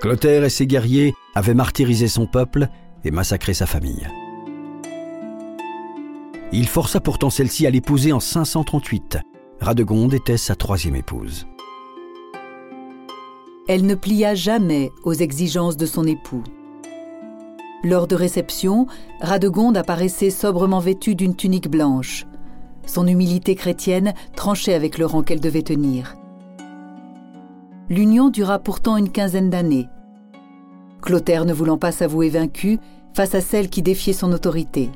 Clotaire 0.00 0.44
et 0.44 0.50
ses 0.50 0.66
guerriers 0.66 1.14
avaient 1.34 1.54
martyrisé 1.54 2.08
son 2.08 2.26
peuple 2.26 2.68
et 3.04 3.10
massacré 3.10 3.54
sa 3.54 3.66
famille. 3.66 4.06
Il 6.52 6.68
força 6.68 7.00
pourtant 7.00 7.30
celle-ci 7.30 7.66
à 7.66 7.70
l'épouser 7.70 8.12
en 8.12 8.20
538. 8.20 9.18
Radegonde 9.60 10.14
était 10.14 10.36
sa 10.36 10.54
troisième 10.54 10.96
épouse. 10.96 11.46
Elle 13.68 13.84
ne 13.84 13.94
plia 13.94 14.34
jamais 14.34 14.92
aux 15.02 15.14
exigences 15.14 15.76
de 15.76 15.86
son 15.86 16.06
époux. 16.06 16.44
Lors 17.82 18.06
de 18.06 18.14
réception, 18.14 18.86
Radegonde 19.20 19.76
apparaissait 19.76 20.30
sobrement 20.30 20.78
vêtue 20.78 21.14
d'une 21.14 21.34
tunique 21.34 21.68
blanche. 21.68 22.26
Son 22.86 23.06
humilité 23.06 23.54
chrétienne 23.54 24.14
tranchait 24.36 24.74
avec 24.74 24.98
le 24.98 25.06
rang 25.06 25.22
qu'elle 25.22 25.40
devait 25.40 25.62
tenir. 25.62 26.16
L'union 27.88 28.30
dura 28.30 28.58
pourtant 28.58 28.96
une 28.96 29.10
quinzaine 29.10 29.50
d'années. 29.50 29.88
Clotaire 31.02 31.44
ne 31.44 31.52
voulant 31.52 31.78
pas 31.78 31.92
s'avouer 31.92 32.28
vaincu 32.28 32.80
face 33.14 33.34
à 33.34 33.40
celle 33.40 33.70
qui 33.70 33.82
défiait 33.82 34.12
son 34.12 34.32
autorité. 34.32 34.90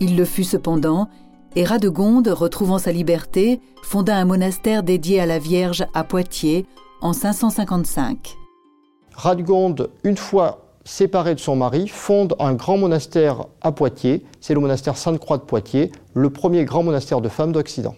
Il 0.00 0.16
le 0.16 0.24
fut 0.24 0.44
cependant, 0.44 1.08
et 1.54 1.64
Radegonde, 1.64 2.26
retrouvant 2.28 2.78
sa 2.78 2.90
liberté, 2.90 3.60
fonda 3.82 4.16
un 4.16 4.24
monastère 4.24 4.82
dédié 4.82 5.20
à 5.20 5.26
la 5.26 5.38
Vierge 5.38 5.86
à 5.94 6.02
Poitiers 6.02 6.66
en 7.00 7.12
555. 7.12 8.34
Radegonde, 9.14 9.90
une 10.02 10.16
fois 10.16 10.64
séparée 10.84 11.36
de 11.36 11.40
son 11.40 11.54
mari, 11.54 11.86
fonde 11.86 12.34
un 12.40 12.54
grand 12.54 12.76
monastère 12.76 13.46
à 13.62 13.70
Poitiers. 13.70 14.24
C'est 14.40 14.54
le 14.54 14.60
monastère 14.60 14.96
Sainte-Croix 14.96 15.38
de 15.38 15.44
Poitiers, 15.44 15.92
le 16.14 16.30
premier 16.30 16.64
grand 16.64 16.82
monastère 16.82 17.20
de 17.20 17.28
femmes 17.28 17.52
d'Occident. 17.52 17.94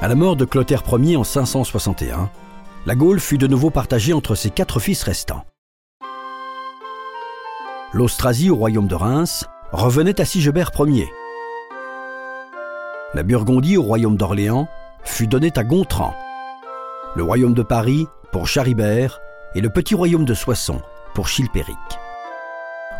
À 0.00 0.06
la 0.06 0.14
mort 0.14 0.36
de 0.36 0.44
Clotaire 0.44 0.84
Ier 0.92 1.16
en 1.16 1.24
561, 1.24 2.30
la 2.86 2.94
Gaule 2.94 3.18
fut 3.18 3.36
de 3.36 3.48
nouveau 3.48 3.70
partagée 3.70 4.12
entre 4.12 4.36
ses 4.36 4.50
quatre 4.50 4.78
fils 4.78 5.02
restants. 5.02 5.44
L'Austrasie 7.92 8.48
au 8.48 8.54
royaume 8.54 8.86
de 8.86 8.94
Reims 8.94 9.44
revenait 9.72 10.20
à 10.20 10.24
Sigebert 10.24 10.70
Ier. 10.78 11.10
La 13.12 13.24
Burgondie 13.24 13.76
au 13.76 13.82
royaume 13.82 14.16
d'Orléans 14.16 14.68
fut 15.02 15.26
donnée 15.26 15.52
à 15.56 15.64
Gontran. 15.64 16.14
Le 17.16 17.24
royaume 17.24 17.54
de 17.54 17.62
Paris 17.64 18.06
pour 18.30 18.46
Charibert 18.46 19.18
et 19.56 19.60
le 19.60 19.70
petit 19.70 19.96
royaume 19.96 20.24
de 20.24 20.34
Soissons 20.34 20.80
pour 21.12 21.26
Chilpéric. 21.26 21.76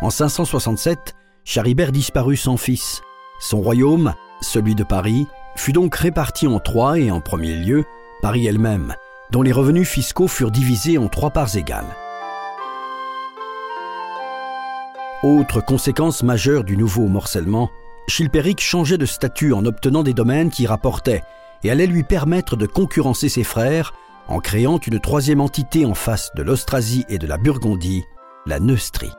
En 0.01 0.09
567, 0.09 1.15
Charibert 1.45 1.93
disparut 1.93 2.35
sans 2.35 2.57
fils. 2.57 3.01
Son 3.39 3.61
royaume, 3.61 4.13
celui 4.41 4.75
de 4.75 4.83
Paris, 4.83 5.27
fut 5.59 5.73
donc 5.73 5.93
réparti 5.95 6.47
en 6.47 6.59
trois 6.59 6.97
et 6.97 7.11
en 7.11 7.19
premier 7.19 7.53
lieu 7.53 7.83
Paris 8.21 8.47
elle-même, 8.47 8.95
dont 9.29 9.41
les 9.41 9.51
revenus 9.51 9.87
fiscaux 9.87 10.27
furent 10.27 10.51
divisés 10.51 10.97
en 10.97 11.09
trois 11.09 11.31
parts 11.31 11.55
égales. 11.57 11.95
Autre 15.21 15.59
conséquence 15.59 16.23
majeure 16.23 16.63
du 16.63 16.77
nouveau 16.77 17.07
morcellement, 17.07 17.69
Chilpéric 18.07 18.61
changeait 18.61 18.97
de 18.97 19.05
statut 19.05 19.51
en 19.51 19.65
obtenant 19.65 20.01
des 20.01 20.13
domaines 20.13 20.49
qui 20.49 20.65
rapportaient 20.65 21.23
et 21.63 21.69
allaient 21.69 21.87
lui 21.87 22.03
permettre 22.03 22.55
de 22.55 22.65
concurrencer 22.65 23.27
ses 23.27 23.43
frères 23.43 23.93
en 24.29 24.39
créant 24.39 24.79
une 24.79 25.01
troisième 25.01 25.41
entité 25.41 25.85
en 25.85 25.93
face 25.93 26.31
de 26.35 26.41
l'Austrasie 26.41 27.03
et 27.09 27.17
de 27.17 27.27
la 27.27 27.37
Burgondie, 27.37 28.05
la 28.45 28.61
Neustrie. 28.61 29.11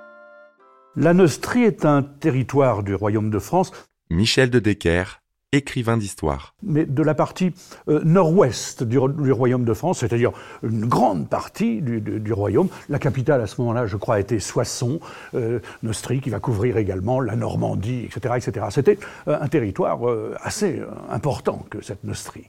La 0.96 1.12
Neustrie 1.12 1.64
est 1.64 1.85
un 1.85 2.03
territoire 2.03 2.83
du 2.83 2.94
royaume 2.94 3.31
de 3.31 3.38
France. 3.38 3.72
Michel 4.09 4.48
de 4.48 4.59
Decker, 4.59 5.19
écrivain 5.52 5.96
d'histoire. 5.96 6.54
Mais 6.62 6.84
de 6.84 7.02
la 7.02 7.14
partie 7.14 7.52
euh, 7.88 8.00
nord-ouest 8.04 8.84
du, 8.84 8.98
royaume 8.98 9.64
de 9.64 9.74
France, 9.74 9.98
c'est-à-dire 9.98 10.30
une 10.62 10.86
grande 10.86 11.28
partie 11.28 11.80
du, 11.82 12.32
royaume. 12.32 12.68
La 12.88 12.98
capitale 12.98 13.40
à 13.40 13.46
ce 13.46 13.60
moment-là, 13.60 13.86
je 13.86 13.96
crois, 13.96 14.20
était 14.20 14.38
Soissons, 14.38 15.00
euh, 15.34 15.58
Neustrie, 15.82 16.20
qui 16.20 16.30
va 16.30 16.38
couvrir 16.38 16.76
également 16.76 17.20
la 17.20 17.34
Normandie, 17.34 18.04
etc. 18.04 18.34
etc. 18.36 18.66
C'était 18.70 18.98
euh, 19.26 19.38
un 19.40 19.48
territoire 19.48 20.00
assez 20.42 20.80
important 21.10 21.64
que 21.68 21.82
cette 21.82 22.04
Neustrie. 22.04 22.48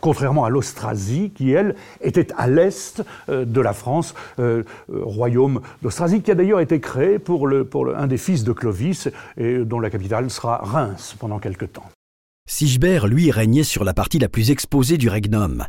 Contrairement 0.00 0.44
à 0.44 0.50
l'Austrasie, 0.50 1.32
qui, 1.34 1.52
elle, 1.52 1.74
était 2.00 2.28
à 2.36 2.46
l'est 2.46 3.02
de 3.28 3.60
la 3.60 3.72
France, 3.72 4.14
royaume 4.88 5.60
d'Austrasie, 5.82 6.20
qui 6.20 6.30
a 6.30 6.34
d'ailleurs 6.34 6.60
été 6.60 6.80
créé 6.80 7.18
pour, 7.18 7.46
le, 7.46 7.64
pour 7.64 7.88
un 7.96 8.06
des 8.06 8.18
fils 8.18 8.44
de 8.44 8.52
Clovis, 8.52 9.08
et 9.36 9.58
dont 9.58 9.80
la 9.80 9.90
capitale 9.90 10.30
sera 10.30 10.58
Reims 10.58 11.16
pendant 11.18 11.38
quelque 11.38 11.64
temps. 11.64 11.88
Sigebert, 12.50 13.06
lui, 13.06 13.30
régnait 13.30 13.62
sur 13.62 13.84
la 13.84 13.92
partie 13.92 14.18
la 14.18 14.30
plus 14.30 14.50
exposée 14.50 14.96
du 14.96 15.10
regnum, 15.10 15.66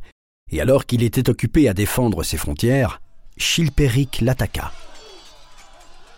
et 0.50 0.62
alors 0.62 0.86
qu'il 0.86 1.04
était 1.04 1.30
occupé 1.30 1.68
à 1.68 1.74
défendre 1.74 2.24
ses 2.24 2.38
frontières, 2.38 3.02
Chilpéric 3.36 4.22
l'attaqua. 4.22 4.72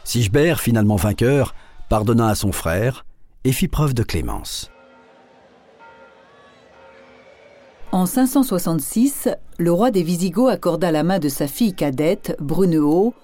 Sigebert, 0.03 0.59
finalement 0.61 0.97
vainqueur, 0.97 1.55
pardonna 1.89 2.27
à 2.27 2.35
son 2.35 2.51
frère 2.51 3.05
et 3.43 3.51
fit 3.53 3.67
preuve 3.67 3.95
de 3.95 4.03
clémence. 4.03 4.69
En 7.91 8.05
566, 8.05 9.29
le 9.57 9.71
roi 9.71 9.89
des 9.89 10.03
Visigoths 10.03 10.51
accorda 10.51 10.91
la 10.91 11.01
main 11.01 11.17
de 11.17 11.27
sa 11.27 11.47
fille 11.47 11.73
cadette, 11.73 12.37
Brunehaut, 12.39 13.15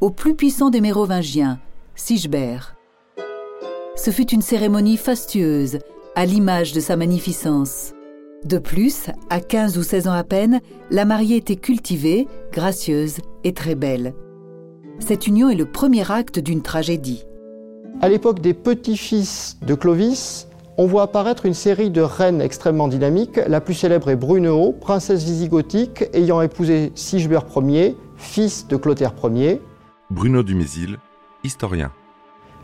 au 0.00 0.10
plus 0.10 0.34
puissant 0.34 0.70
des 0.70 0.80
Mérovingiens, 0.80 1.60
Sigebert. 1.94 2.74
Ce 3.96 4.10
fut 4.10 4.30
une 4.30 4.42
cérémonie 4.42 4.96
fastueuse 4.96 5.78
à 6.16 6.24
l'image 6.24 6.72
de 6.72 6.80
sa 6.80 6.96
magnificence. 6.96 7.92
De 8.46 8.56
plus, 8.56 9.10
à 9.28 9.38
15 9.38 9.76
ou 9.76 9.82
16 9.82 10.08
ans 10.08 10.14
à 10.14 10.24
peine, 10.24 10.60
la 10.90 11.04
mariée 11.04 11.36
était 11.36 11.56
cultivée, 11.56 12.26
gracieuse 12.52 13.18
et 13.44 13.52
très 13.52 13.74
belle. 13.74 14.14
Cette 14.98 15.26
union 15.26 15.50
est 15.50 15.56
le 15.56 15.66
premier 15.66 16.10
acte 16.10 16.38
d'une 16.38 16.62
tragédie. 16.62 17.26
À 18.00 18.08
l'époque 18.08 18.40
des 18.40 18.54
petits-fils 18.54 19.58
de 19.60 19.74
Clovis, 19.74 20.48
on 20.78 20.86
voit 20.86 21.02
apparaître 21.02 21.44
une 21.44 21.54
série 21.54 21.90
de 21.90 22.00
reines 22.00 22.40
extrêmement 22.40 22.88
dynamiques. 22.88 23.38
La 23.46 23.60
plus 23.60 23.74
célèbre 23.74 24.08
est 24.08 24.16
Brunehaut, 24.16 24.72
princesse 24.72 25.22
visigothique 25.22 26.04
ayant 26.14 26.40
épousé 26.40 26.92
Sigebert 26.94 27.44
Ier, 27.56 27.94
fils 28.16 28.66
de 28.68 28.76
Clotaire 28.76 29.12
Ier. 29.22 29.60
Bruno 30.10 30.42
du 30.42 30.54
Mésil, 30.54 30.96
historien. 31.44 31.92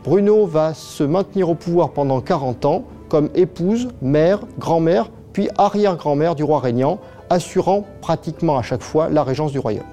Bruno 0.03 0.47
va 0.47 0.73
se 0.73 1.03
maintenir 1.03 1.49
au 1.49 1.55
pouvoir 1.55 1.91
pendant 1.91 2.19
40 2.19 2.65
ans 2.65 2.85
comme 3.13 3.29
épouse, 3.35 3.89
mère, 4.01 4.39
grand-mère, 4.57 5.11
puis 5.33 5.47
arrière-grand-mère 5.59 6.33
du 6.33 6.43
roi 6.43 6.59
régnant, 6.59 6.99
assurant 7.29 7.85
pratiquement 8.01 8.57
à 8.57 8.63
chaque 8.63 8.81
fois 8.81 9.07
la 9.07 9.23
régence 9.23 9.51
du 9.51 9.59
royaume. 9.59 9.85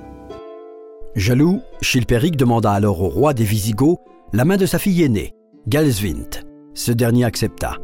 Jaloux, 1.17 1.61
Chilpéric 1.83 2.39
demanda 2.39 2.73
alors 2.73 3.03
au 3.03 3.11
roi 3.11 3.35
des 3.35 3.45
Visigoths 3.45 3.99
la 4.33 4.47
main 4.47 4.57
de 4.57 4.65
sa 4.65 4.79
fille 4.79 5.03
aînée, 5.03 5.35
Galsvint. 5.69 6.31
Ce 6.73 6.93
dernier 6.93 7.27
accepta. 7.27 7.77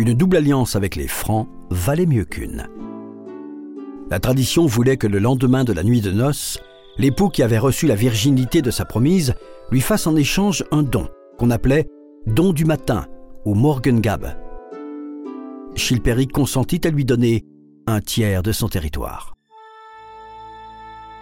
Une 0.00 0.14
double 0.14 0.38
alliance 0.38 0.74
avec 0.74 0.96
les 0.96 1.06
Francs 1.06 1.46
valait 1.70 2.04
mieux 2.04 2.24
qu'une. 2.24 2.66
La 4.10 4.18
tradition 4.18 4.66
voulait 4.66 4.96
que 4.96 5.06
le 5.06 5.20
lendemain 5.20 5.62
de 5.62 5.72
la 5.72 5.84
nuit 5.84 6.00
de 6.00 6.10
noces, 6.10 6.58
l'époux 6.96 7.28
qui 7.28 7.44
avait 7.44 7.56
reçu 7.56 7.86
la 7.86 7.94
virginité 7.94 8.62
de 8.62 8.72
sa 8.72 8.84
promise 8.84 9.34
lui 9.70 9.80
fasse 9.80 10.08
en 10.08 10.16
échange 10.16 10.64
un 10.72 10.82
don, 10.82 11.06
qu'on 11.38 11.52
appelait 11.52 11.86
don 12.26 12.52
du 12.52 12.64
matin 12.64 13.06
Morgengab. 13.54 14.36
Chilpéric 15.74 16.32
consentit 16.32 16.80
à 16.84 16.90
lui 16.90 17.04
donner 17.04 17.44
un 17.86 18.00
tiers 18.00 18.42
de 18.42 18.52
son 18.52 18.68
territoire. 18.68 19.34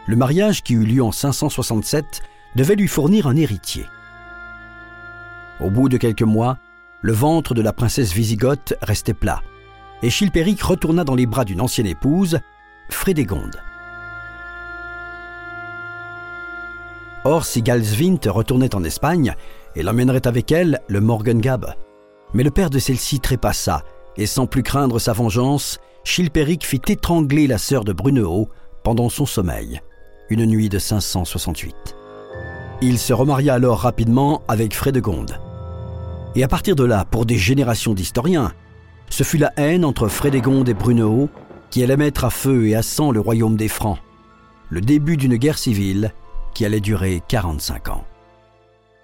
Le 0.07 0.17
mariage 0.17 0.63
qui 0.63 0.75
eut 0.75 0.85
lieu 0.85 1.03
en 1.03 1.13
567 1.13 2.23
devait 2.55 2.77
lui 2.77 2.89
fournir 2.89 3.27
un 3.27 3.37
héritier. 3.37 3.85
Au 5.61 5.71
bout 5.71 5.89
de 5.89 5.97
quelques 5.97 6.23
mois, 6.23 6.59
le 7.03 7.13
ventre 7.13 7.55
de 7.55 7.63
la 7.63 7.73
princesse 7.73 8.15
Wisigothe 8.15 8.75
restait 8.83 9.15
plat, 9.15 9.43
et 10.03 10.11
Chilpéric 10.11 10.63
retourna 10.63 11.05
dans 11.05 11.15
les 11.15 11.27
bras 11.27 11.45
d'une 11.45 11.61
ancienne 11.61 11.87
épouse, 11.87 12.41
Frédégonde. 12.89 13.61
Or, 17.25 17.45
si 17.45 17.63
Galsvint 17.63 18.21
retournait 18.27 18.75
en 18.75 18.85
Espagne, 18.85 19.35
elle 19.75 19.89
emmènerait 19.89 20.27
avec 20.27 20.53
elle 20.53 20.81
le 20.89 21.01
Morgengab. 21.01 21.75
Mais 22.35 22.43
le 22.43 22.51
père 22.51 22.71
de 22.71 22.79
celle-ci 22.79 23.21
trépassa, 23.21 23.83
et 24.17 24.27
sans 24.27 24.47
plus 24.47 24.63
craindre 24.63 24.99
sa 24.99 25.13
vengeance, 25.13 25.79
Chilpéric 26.05 26.65
fit 26.65 26.81
étrangler 26.89 27.47
la 27.47 27.59
sœur 27.59 27.85
de 27.85 27.93
Brunehaut 27.93 28.49
pendant 28.83 29.09
son 29.09 29.27
sommeil, 29.27 29.81
une 30.31 30.47
nuit 30.47 30.69
de 30.69 30.79
568. 30.79 31.97
Il 32.83 32.99
se 32.99 33.13
remaria 33.13 33.55
alors 33.55 33.81
rapidement 33.81 34.43
avec 34.49 34.75
Frédégonde. 34.75 35.41
Et 36.35 36.45
à 36.45 36.49
partir 36.49 36.77
de 36.77 36.85
là, 36.85 37.05
pour 37.05 37.27
des 37.27 37.39
générations 37.39 37.95
d'historiens, 37.95 38.53
ce 39.09 39.23
fut 39.23 39.39
la 39.39 39.53
haine 39.57 39.85
entre 39.85 40.09
Frédégonde 40.09 40.69
et 40.69 40.75
Brunehaut 40.75 41.29
qui 41.71 41.83
allait 41.83 41.97
mettre 41.97 42.25
à 42.25 42.31
feu 42.31 42.67
et 42.69 42.75
à 42.75 42.83
sang 42.83 43.11
le 43.11 43.21
royaume 43.21 43.57
des 43.57 43.69
Francs, 43.69 43.99
le 44.71 44.81
début 44.81 45.17
d'une 45.17 45.37
guerre 45.37 45.59
civile 45.59 46.13
qui 46.55 46.65
allait 46.65 46.81
durer 46.81 47.23
45 47.29 47.89
ans. 47.89 48.05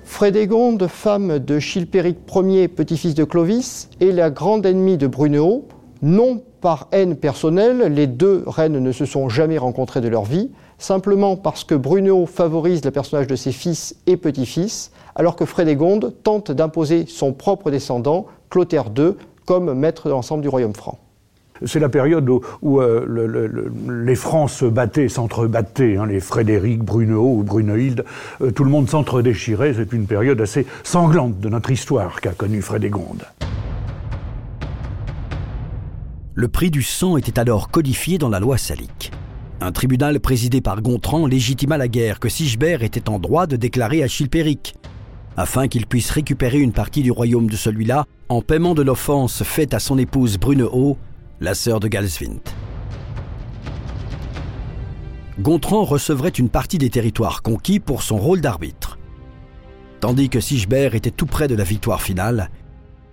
Frédégonde, 0.05 0.89
femme 0.89 1.39
de 1.39 1.59
Chilpéric 1.59 2.19
Ier, 2.35 2.69
petit-fils 2.69 3.15
de 3.15 3.25
Clovis, 3.25 3.89
est 4.01 4.13
la 4.13 4.31
grande 4.31 4.67
ennemie 4.67 4.99
de 4.99 5.07
Brunehaut, 5.07 5.69
non 6.03 6.43
par 6.61 6.89
haine 6.93 7.17
personnelle, 7.17 7.93
les 7.95 8.07
deux 8.07 8.43
reines 8.47 8.79
ne 8.79 8.93
se 8.93 9.05
sont 9.05 9.29
jamais 9.29 9.59
rencontrées 9.59 10.01
de 10.01 10.09
leur 10.09 10.25
vie, 10.25 10.51
simplement 10.79 11.37
parce 11.37 11.65
que 11.65 11.75
Brunehaut 11.75 12.27
favorise 12.27 12.85
le 12.85 12.91
personnage 12.91 13.29
de 13.29 13.37
ses 13.37 13.53
fils 13.53 13.97
et 14.07 14.17
petits-fils, 14.17 14.91
alors 15.15 15.37
que 15.37 15.45
Frédégonde 15.45 16.13
tente 16.23 16.51
d'imposer 16.51 17.07
son 17.07 17.33
propre 17.33 17.71
descendant, 17.71 18.27
Clotaire 18.51 18.91
II, 18.97 19.15
comme 19.47 19.73
maître 19.75 20.07
de 20.07 20.11
l'ensemble 20.11 20.43
du 20.43 20.49
royaume 20.49 20.75
franc. 20.75 20.99
C'est 21.65 21.81
la 21.81 21.89
période 21.89 22.29
où, 22.29 22.81
euh, 22.81 23.71
les 24.05 24.15
Francs 24.15 24.51
se 24.51 24.65
battaient, 24.65 25.09
s'entrebattaient, 25.09 25.97
hein, 25.97 26.07
les 26.07 26.21
Frédéric, 26.21 26.83
Brunehaut 26.83 27.39
ou 27.39 27.43
Brunehilde, 27.43 28.05
euh, 28.41 28.51
tout 28.51 28.65
le 28.65 28.71
monde 28.71 28.89
s'entre-déchirait. 28.89 29.75
C'est 29.75 29.93
une 29.93 30.07
période 30.07 30.41
assez 30.41 30.67
sanglante 30.83 31.41
de 31.41 31.49
notre 31.49 31.71
histoire 31.71 32.21
qu'a 32.21 32.33
connue 32.33 32.63
Frédégonde. 32.63 33.25
Le 36.35 36.49
prix 36.49 36.71
du 36.71 36.83
sang 36.83 37.17
était 37.17 37.39
alors 37.39 37.71
codifié 37.71 38.19
dans 38.19 38.31
la 38.31 38.41
loi 38.41 38.57
salique. 38.57 39.13
Un 39.61 39.71
tribunal 39.71 40.19
présidé 40.19 40.61
par 40.61 40.81
Gontran 40.81 41.27
légitima 41.27 41.77
la 41.77 41.89
guerre 41.89 42.19
que 42.19 42.29
Sigebert 42.29 42.83
était 42.83 43.09
en 43.09 43.19
droit 43.19 43.47
de 43.47 43.57
déclarer 43.57 44.03
à 44.03 44.09
Chilpéric, 44.09 44.75
afin 45.37 45.69
qu'il 45.69 45.87
puisse 45.87 46.11
récupérer 46.11 46.59
une 46.59 46.73
partie 46.73 47.03
du 47.03 47.11
royaume 47.11 47.49
de 47.49 47.57
celui-là 47.57 48.07
en 48.29 48.41
paiement 48.43 48.75
de 48.75 48.83
l'offense 48.83 49.43
faite 49.43 49.75
à 49.75 49.79
son 49.79 49.99
épouse 49.99 50.39
Brunehaut 50.39 50.97
la 51.43 51.55
sœur 51.55 51.81
de 51.81 51.89
Galsvint. 51.89 52.41
Gontran 55.41 55.83
recevrait 55.83 56.29
une 56.29 56.49
partie 56.49 56.79
des 56.79 56.89
territoires 56.89 57.43
conquis 57.43 57.81
pour 57.81 58.05
son 58.05 58.17
rôle 58.17 58.41
d'arbitre. 58.41 58.97
Tandis 59.99 60.29
que 60.29 60.39
Sigebert 60.39 60.95
était 60.95 61.11
tout 61.11 61.27
près 61.27 61.49
de 61.49 61.57
la 61.57 61.65
victoire 61.65 62.01
finale, 62.01 62.49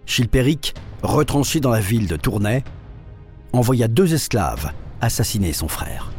Chilpéric, 0.06 0.76
retranché 1.02 1.60
dans 1.60 1.72
la 1.72 1.80
ville 1.80 2.06
de 2.06 2.18
Tournai, 2.18 2.64
envoya 3.52 3.88
deux 3.88 4.14
esclaves 4.14 4.72
assassiner 5.02 5.52
son 5.52 5.68
frère. 5.68 6.12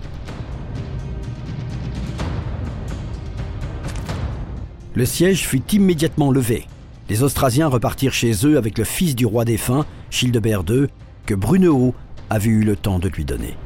Le 4.94 5.05
siège 5.05 5.46
fut 5.46 5.62
immédiatement 5.73 6.33
levé. 6.33 6.66
Les 7.09 7.23
Austrasiens 7.23 7.68
repartirent 7.68 8.14
chez 8.14 8.33
eux 8.44 8.57
avec 8.57 8.79
le 8.79 8.85
fils 8.85 9.14
du 9.14 9.27
roi 9.27 9.44
défunt, 9.44 9.87
Childebert 10.11 10.64
II, 10.68 10.88
que 11.26 11.35
Brunehaut 11.35 11.94
avait 12.28 12.50
eu 12.50 12.62
le 12.62 12.76
temps 12.76 12.98
de 12.98 13.09
lui 13.09 13.24
donner. 13.24 13.56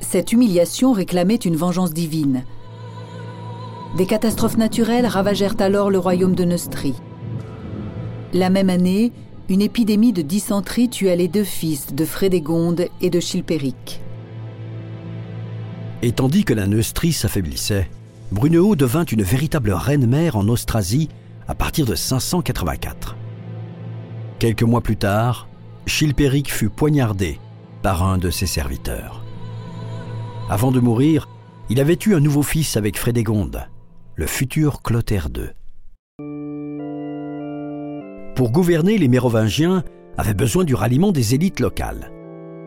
Cette 0.00 0.32
humiliation 0.32 0.92
réclamait 0.92 1.36
une 1.36 1.56
vengeance 1.56 1.94
divine. 1.94 2.44
Des 3.96 4.06
catastrophes 4.06 4.56
naturelles 4.56 5.06
ravagèrent 5.06 5.60
alors 5.60 5.90
le 5.90 5.98
royaume 5.98 6.34
de 6.34 6.44
Neustrie. 6.44 6.94
La 8.32 8.50
même 8.50 8.70
année, 8.70 9.12
une 9.48 9.60
épidémie 9.60 10.12
de 10.12 10.22
dysenterie 10.22 10.88
tua 10.88 11.16
les 11.16 11.28
deux 11.28 11.44
fils 11.44 11.94
de 11.94 12.04
Frédégonde 12.04 12.86
et 13.00 13.10
de 13.10 13.20
Chilpéric. 13.20 14.00
Et 16.02 16.12
tandis 16.12 16.44
que 16.44 16.54
la 16.54 16.66
Neustrie 16.66 17.12
s'affaiblissait, 17.12 17.88
Brunehaut 18.32 18.76
devint 18.76 19.04
une 19.04 19.22
véritable 19.22 19.72
reine-mère 19.72 20.36
en 20.36 20.48
Austrasie 20.48 21.08
à 21.48 21.54
partir 21.54 21.86
de 21.86 21.94
584. 21.94 23.01
Quelques 24.42 24.64
mois 24.64 24.80
plus 24.80 24.96
tard, 24.96 25.46
Chilpéric 25.86 26.52
fut 26.52 26.68
poignardé 26.68 27.38
par 27.80 28.02
un 28.02 28.18
de 28.18 28.28
ses 28.28 28.46
serviteurs. 28.46 29.24
Avant 30.50 30.72
de 30.72 30.80
mourir, 30.80 31.28
il 31.70 31.78
avait 31.78 31.96
eu 32.04 32.16
un 32.16 32.18
nouveau 32.18 32.42
fils 32.42 32.76
avec 32.76 32.98
Frédégonde, 32.98 33.68
le 34.16 34.26
futur 34.26 34.82
Clotaire 34.82 35.28
II. 35.32 35.50
Pour 38.34 38.50
gouverner, 38.50 38.98
les 38.98 39.06
Mérovingiens 39.06 39.84
avaient 40.18 40.34
besoin 40.34 40.64
du 40.64 40.74
ralliement 40.74 41.12
des 41.12 41.36
élites 41.36 41.60
locales. 41.60 42.10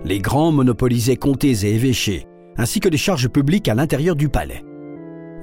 Les 0.06 0.20
grands 0.20 0.54
monopolisaient 0.54 1.18
comtés 1.18 1.66
et 1.66 1.76
évêchés, 1.76 2.26
ainsi 2.56 2.80
que 2.80 2.88
les 2.88 2.96
charges 2.96 3.28
publiques 3.28 3.68
à 3.68 3.76
l'intérieur 3.76 4.16
du 4.16 4.30
palais. 4.30 4.64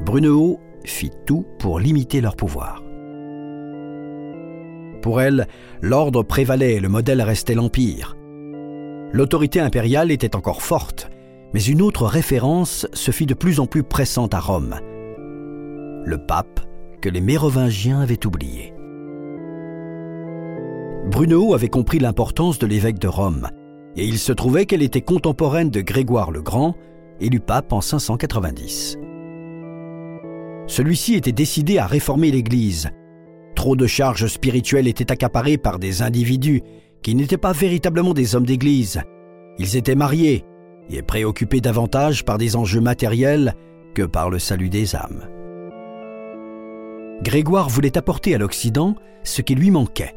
Brunehaut 0.00 0.60
fit 0.86 1.12
tout 1.26 1.44
pour 1.58 1.78
limiter 1.78 2.22
leur 2.22 2.36
pouvoir. 2.36 2.81
Pour 5.02 5.20
elle, 5.20 5.48
l'ordre 5.82 6.22
prévalait 6.22 6.74
et 6.74 6.80
le 6.80 6.88
modèle 6.88 7.20
restait 7.20 7.54
l'Empire. 7.54 8.16
L'autorité 9.12 9.60
impériale 9.60 10.12
était 10.12 10.36
encore 10.36 10.62
forte, 10.62 11.10
mais 11.52 11.62
une 11.62 11.82
autre 11.82 12.06
référence 12.06 12.86
se 12.92 13.10
fit 13.10 13.26
de 13.26 13.34
plus 13.34 13.60
en 13.60 13.66
plus 13.66 13.82
pressante 13.82 14.32
à 14.32 14.40
Rome. 14.40 14.76
Le 16.04 16.16
pape 16.26 16.60
que 17.02 17.08
les 17.08 17.20
Mérovingiens 17.20 18.00
avaient 18.00 18.24
oublié. 18.24 18.72
Brunehaut 21.10 21.52
avait 21.52 21.68
compris 21.68 21.98
l'importance 21.98 22.60
de 22.60 22.66
l'évêque 22.66 23.00
de 23.00 23.08
Rome, 23.08 23.48
et 23.96 24.06
il 24.06 24.18
se 24.18 24.32
trouvait 24.32 24.66
qu'elle 24.66 24.82
était 24.82 25.02
contemporaine 25.02 25.68
de 25.68 25.80
Grégoire 25.80 26.30
le 26.30 26.42
Grand, 26.42 26.76
élu 27.20 27.40
pape 27.40 27.72
en 27.72 27.80
590. 27.80 28.98
Celui-ci 30.68 31.16
était 31.16 31.32
décidé 31.32 31.78
à 31.78 31.86
réformer 31.86 32.30
l'Église 32.30 32.88
Trop 33.54 33.76
de 33.76 33.86
charges 33.86 34.26
spirituelles 34.26 34.88
étaient 34.88 35.12
accaparées 35.12 35.58
par 35.58 35.78
des 35.78 36.02
individus 36.02 36.62
qui 37.02 37.14
n'étaient 37.14 37.36
pas 37.36 37.52
véritablement 37.52 38.14
des 38.14 38.34
hommes 38.34 38.46
d'Église. 38.46 39.02
Ils 39.58 39.76
étaient 39.76 39.94
mariés 39.94 40.44
et 40.90 41.02
préoccupés 41.02 41.60
davantage 41.60 42.24
par 42.24 42.38
des 42.38 42.56
enjeux 42.56 42.80
matériels 42.80 43.54
que 43.94 44.02
par 44.02 44.30
le 44.30 44.38
salut 44.38 44.68
des 44.68 44.96
âmes. 44.96 45.28
Grégoire 47.22 47.68
voulait 47.68 47.98
apporter 47.98 48.34
à 48.34 48.38
l'Occident 48.38 48.96
ce 49.22 49.42
qui 49.42 49.54
lui 49.54 49.70
manquait, 49.70 50.14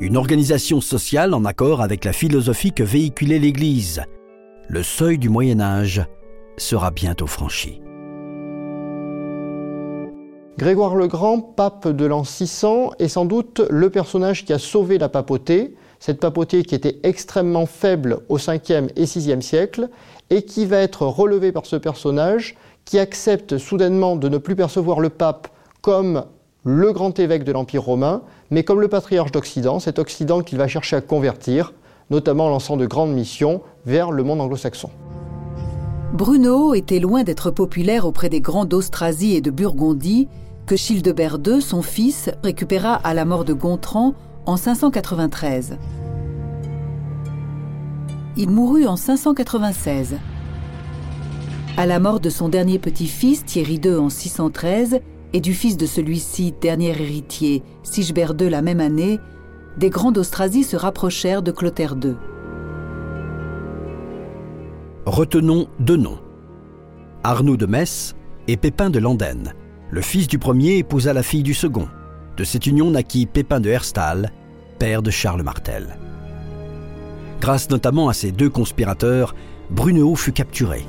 une 0.00 0.16
organisation 0.16 0.80
sociale 0.80 1.34
en 1.34 1.44
accord 1.44 1.82
avec 1.82 2.04
la 2.04 2.12
philosophie 2.12 2.72
que 2.72 2.82
véhiculait 2.82 3.38
l'Église. 3.38 4.02
Le 4.68 4.82
seuil 4.82 5.18
du 5.18 5.28
Moyen 5.28 5.60
Âge 5.60 6.06
sera 6.56 6.90
bientôt 6.90 7.26
franchi. 7.26 7.80
Grégoire 10.58 10.96
le 10.96 11.06
Grand, 11.06 11.40
pape 11.40 11.86
de 11.86 12.04
l'an 12.04 12.24
600, 12.24 12.94
est 12.98 13.06
sans 13.06 13.26
doute 13.26 13.62
le 13.70 13.90
personnage 13.90 14.44
qui 14.44 14.52
a 14.52 14.58
sauvé 14.58 14.98
la 14.98 15.08
papauté, 15.08 15.76
cette 16.00 16.18
papauté 16.18 16.64
qui 16.64 16.74
était 16.74 16.98
extrêmement 17.04 17.64
faible 17.64 18.22
au 18.28 18.38
5e 18.38 18.88
et 18.96 19.04
6e 19.04 19.40
siècle, 19.40 19.88
et 20.30 20.42
qui 20.42 20.66
va 20.66 20.78
être 20.78 21.02
relevée 21.06 21.52
par 21.52 21.64
ce 21.64 21.76
personnage 21.76 22.56
qui 22.84 22.98
accepte 22.98 23.56
soudainement 23.56 24.16
de 24.16 24.28
ne 24.28 24.36
plus 24.36 24.56
percevoir 24.56 24.98
le 24.98 25.10
pape 25.10 25.46
comme 25.80 26.24
le 26.64 26.92
grand 26.92 27.16
évêque 27.20 27.44
de 27.44 27.52
l'Empire 27.52 27.84
romain, 27.84 28.22
mais 28.50 28.64
comme 28.64 28.80
le 28.80 28.88
patriarche 28.88 29.30
d'Occident, 29.30 29.78
cet 29.78 30.00
Occident 30.00 30.40
qu'il 30.40 30.58
va 30.58 30.66
chercher 30.66 30.96
à 30.96 31.00
convertir, 31.00 31.72
notamment 32.10 32.46
en 32.46 32.50
lançant 32.50 32.76
de 32.76 32.86
grandes 32.86 33.14
missions 33.14 33.62
vers 33.86 34.10
le 34.10 34.24
monde 34.24 34.40
anglo-saxon. 34.40 34.90
Bruno 36.12 36.74
était 36.74 36.98
loin 36.98 37.22
d'être 37.22 37.52
populaire 37.52 38.06
auprès 38.06 38.28
des 38.28 38.40
grands 38.40 38.64
d'Austrasie 38.64 39.36
et 39.36 39.40
de 39.40 39.52
Burgondie, 39.52 40.26
que 40.68 40.76
Childebert 40.76 41.38
II, 41.44 41.62
son 41.62 41.80
fils, 41.80 42.30
récupéra 42.44 42.94
à 42.94 43.14
la 43.14 43.24
mort 43.24 43.46
de 43.46 43.54
Gontran 43.54 44.14
en 44.44 44.58
593. 44.58 45.78
Il 48.36 48.50
mourut 48.50 48.86
en 48.86 48.96
596. 48.96 50.18
À 51.78 51.86
la 51.86 51.98
mort 51.98 52.20
de 52.20 52.28
son 52.28 52.50
dernier 52.50 52.78
petit-fils, 52.78 53.46
Thierry 53.46 53.80
II, 53.82 53.96
en 53.96 54.10
613, 54.10 55.00
et 55.32 55.40
du 55.40 55.54
fils 55.54 55.78
de 55.78 55.86
celui-ci, 55.86 56.52
dernier 56.60 56.90
héritier, 56.90 57.62
Sigebert 57.82 58.34
II, 58.38 58.50
la 58.50 58.60
même 58.60 58.80
année, 58.80 59.18
des 59.78 59.88
grands 59.88 60.12
d'Austrasie 60.12 60.64
se 60.64 60.76
rapprochèrent 60.76 61.42
de 61.42 61.50
Clotaire 61.50 61.96
II. 62.02 62.14
Retenons 65.06 65.66
deux 65.80 65.96
noms 65.96 66.18
Arnaud 67.24 67.56
de 67.56 67.64
Metz 67.64 68.14
et 68.48 68.58
Pépin 68.58 68.90
de 68.90 68.98
Landenne 68.98 69.54
Le 69.90 70.02
fils 70.02 70.28
du 70.28 70.38
premier 70.38 70.76
épousa 70.76 71.12
la 71.12 71.22
fille 71.22 71.42
du 71.42 71.54
second. 71.54 71.88
De 72.36 72.44
cette 72.44 72.66
union 72.66 72.90
naquit 72.90 73.26
Pépin 73.26 73.60
de 73.60 73.70
Herstal, 73.70 74.32
père 74.78 75.02
de 75.02 75.10
Charles 75.10 75.42
Martel. 75.42 75.98
Grâce 77.40 77.70
notamment 77.70 78.08
à 78.08 78.12
ces 78.12 78.30
deux 78.30 78.50
conspirateurs, 78.50 79.34
Brunehaut 79.70 80.14
fut 80.14 80.32
capturée. 80.32 80.86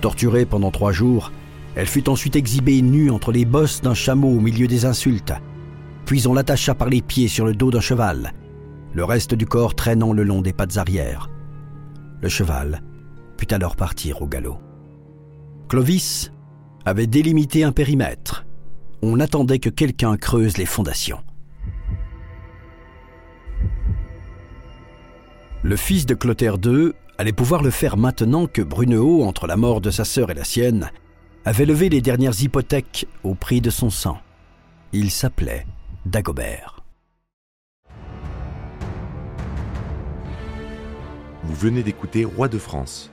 Torturée 0.00 0.46
pendant 0.46 0.70
trois 0.70 0.92
jours, 0.92 1.30
elle 1.74 1.86
fut 1.86 2.08
ensuite 2.08 2.36
exhibée 2.36 2.82
nue 2.82 3.10
entre 3.10 3.32
les 3.32 3.44
bosses 3.44 3.80
d'un 3.82 3.94
chameau 3.94 4.28
au 4.28 4.40
milieu 4.40 4.66
des 4.66 4.84
insultes. 4.84 5.32
Puis 6.06 6.26
on 6.26 6.34
l'attacha 6.34 6.74
par 6.74 6.88
les 6.88 7.02
pieds 7.02 7.28
sur 7.28 7.44
le 7.44 7.54
dos 7.54 7.70
d'un 7.70 7.80
cheval, 7.80 8.32
le 8.94 9.04
reste 9.04 9.34
du 9.34 9.46
corps 9.46 9.74
traînant 9.74 10.12
le 10.12 10.24
long 10.24 10.42
des 10.42 10.52
pattes 10.52 10.76
arrière. 10.76 11.30
Le 12.20 12.28
cheval 12.28 12.82
put 13.36 13.52
alors 13.52 13.76
partir 13.76 14.20
au 14.22 14.26
galop. 14.26 14.58
Clovis 15.68 16.31
avait 16.84 17.06
délimité 17.06 17.64
un 17.64 17.72
périmètre. 17.72 18.44
On 19.02 19.20
attendait 19.20 19.58
que 19.58 19.70
quelqu'un 19.70 20.16
creuse 20.16 20.56
les 20.56 20.66
fondations. 20.66 21.20
Le 25.62 25.76
fils 25.76 26.06
de 26.06 26.14
Clotaire 26.14 26.56
II 26.64 26.92
allait 27.18 27.32
pouvoir 27.32 27.62
le 27.62 27.70
faire 27.70 27.96
maintenant 27.96 28.46
que 28.46 28.62
Brunehaut, 28.62 29.22
entre 29.22 29.46
la 29.46 29.56
mort 29.56 29.80
de 29.80 29.90
sa 29.90 30.04
sœur 30.04 30.30
et 30.30 30.34
la 30.34 30.44
sienne, 30.44 30.90
avait 31.44 31.66
levé 31.66 31.88
les 31.88 32.00
dernières 32.00 32.42
hypothèques 32.42 33.06
au 33.22 33.34
prix 33.34 33.60
de 33.60 33.70
son 33.70 33.90
sang. 33.90 34.18
Il 34.92 35.10
s'appelait 35.10 35.66
Dagobert. 36.04 36.82
Vous 41.44 41.54
venez 41.54 41.82
d'écouter 41.82 42.24
Roi 42.24 42.48
de 42.48 42.58
France. 42.58 43.12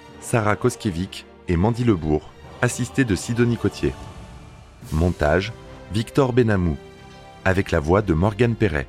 Sarah 0.21 0.55
Koskiewicz 0.55 1.25
et 1.47 1.57
Mandy 1.57 1.83
Lebourg, 1.83 2.29
assistée 2.61 3.03
de 3.03 3.15
Sidonie 3.15 3.57
Cotier. 3.57 3.93
Montage 4.91 5.51
Victor 5.91 6.31
Benamou, 6.31 6.77
avec 7.43 7.71
la 7.71 7.79
voix 7.79 8.01
de 8.01 8.13
Morgane 8.13 8.55
Perret. 8.55 8.87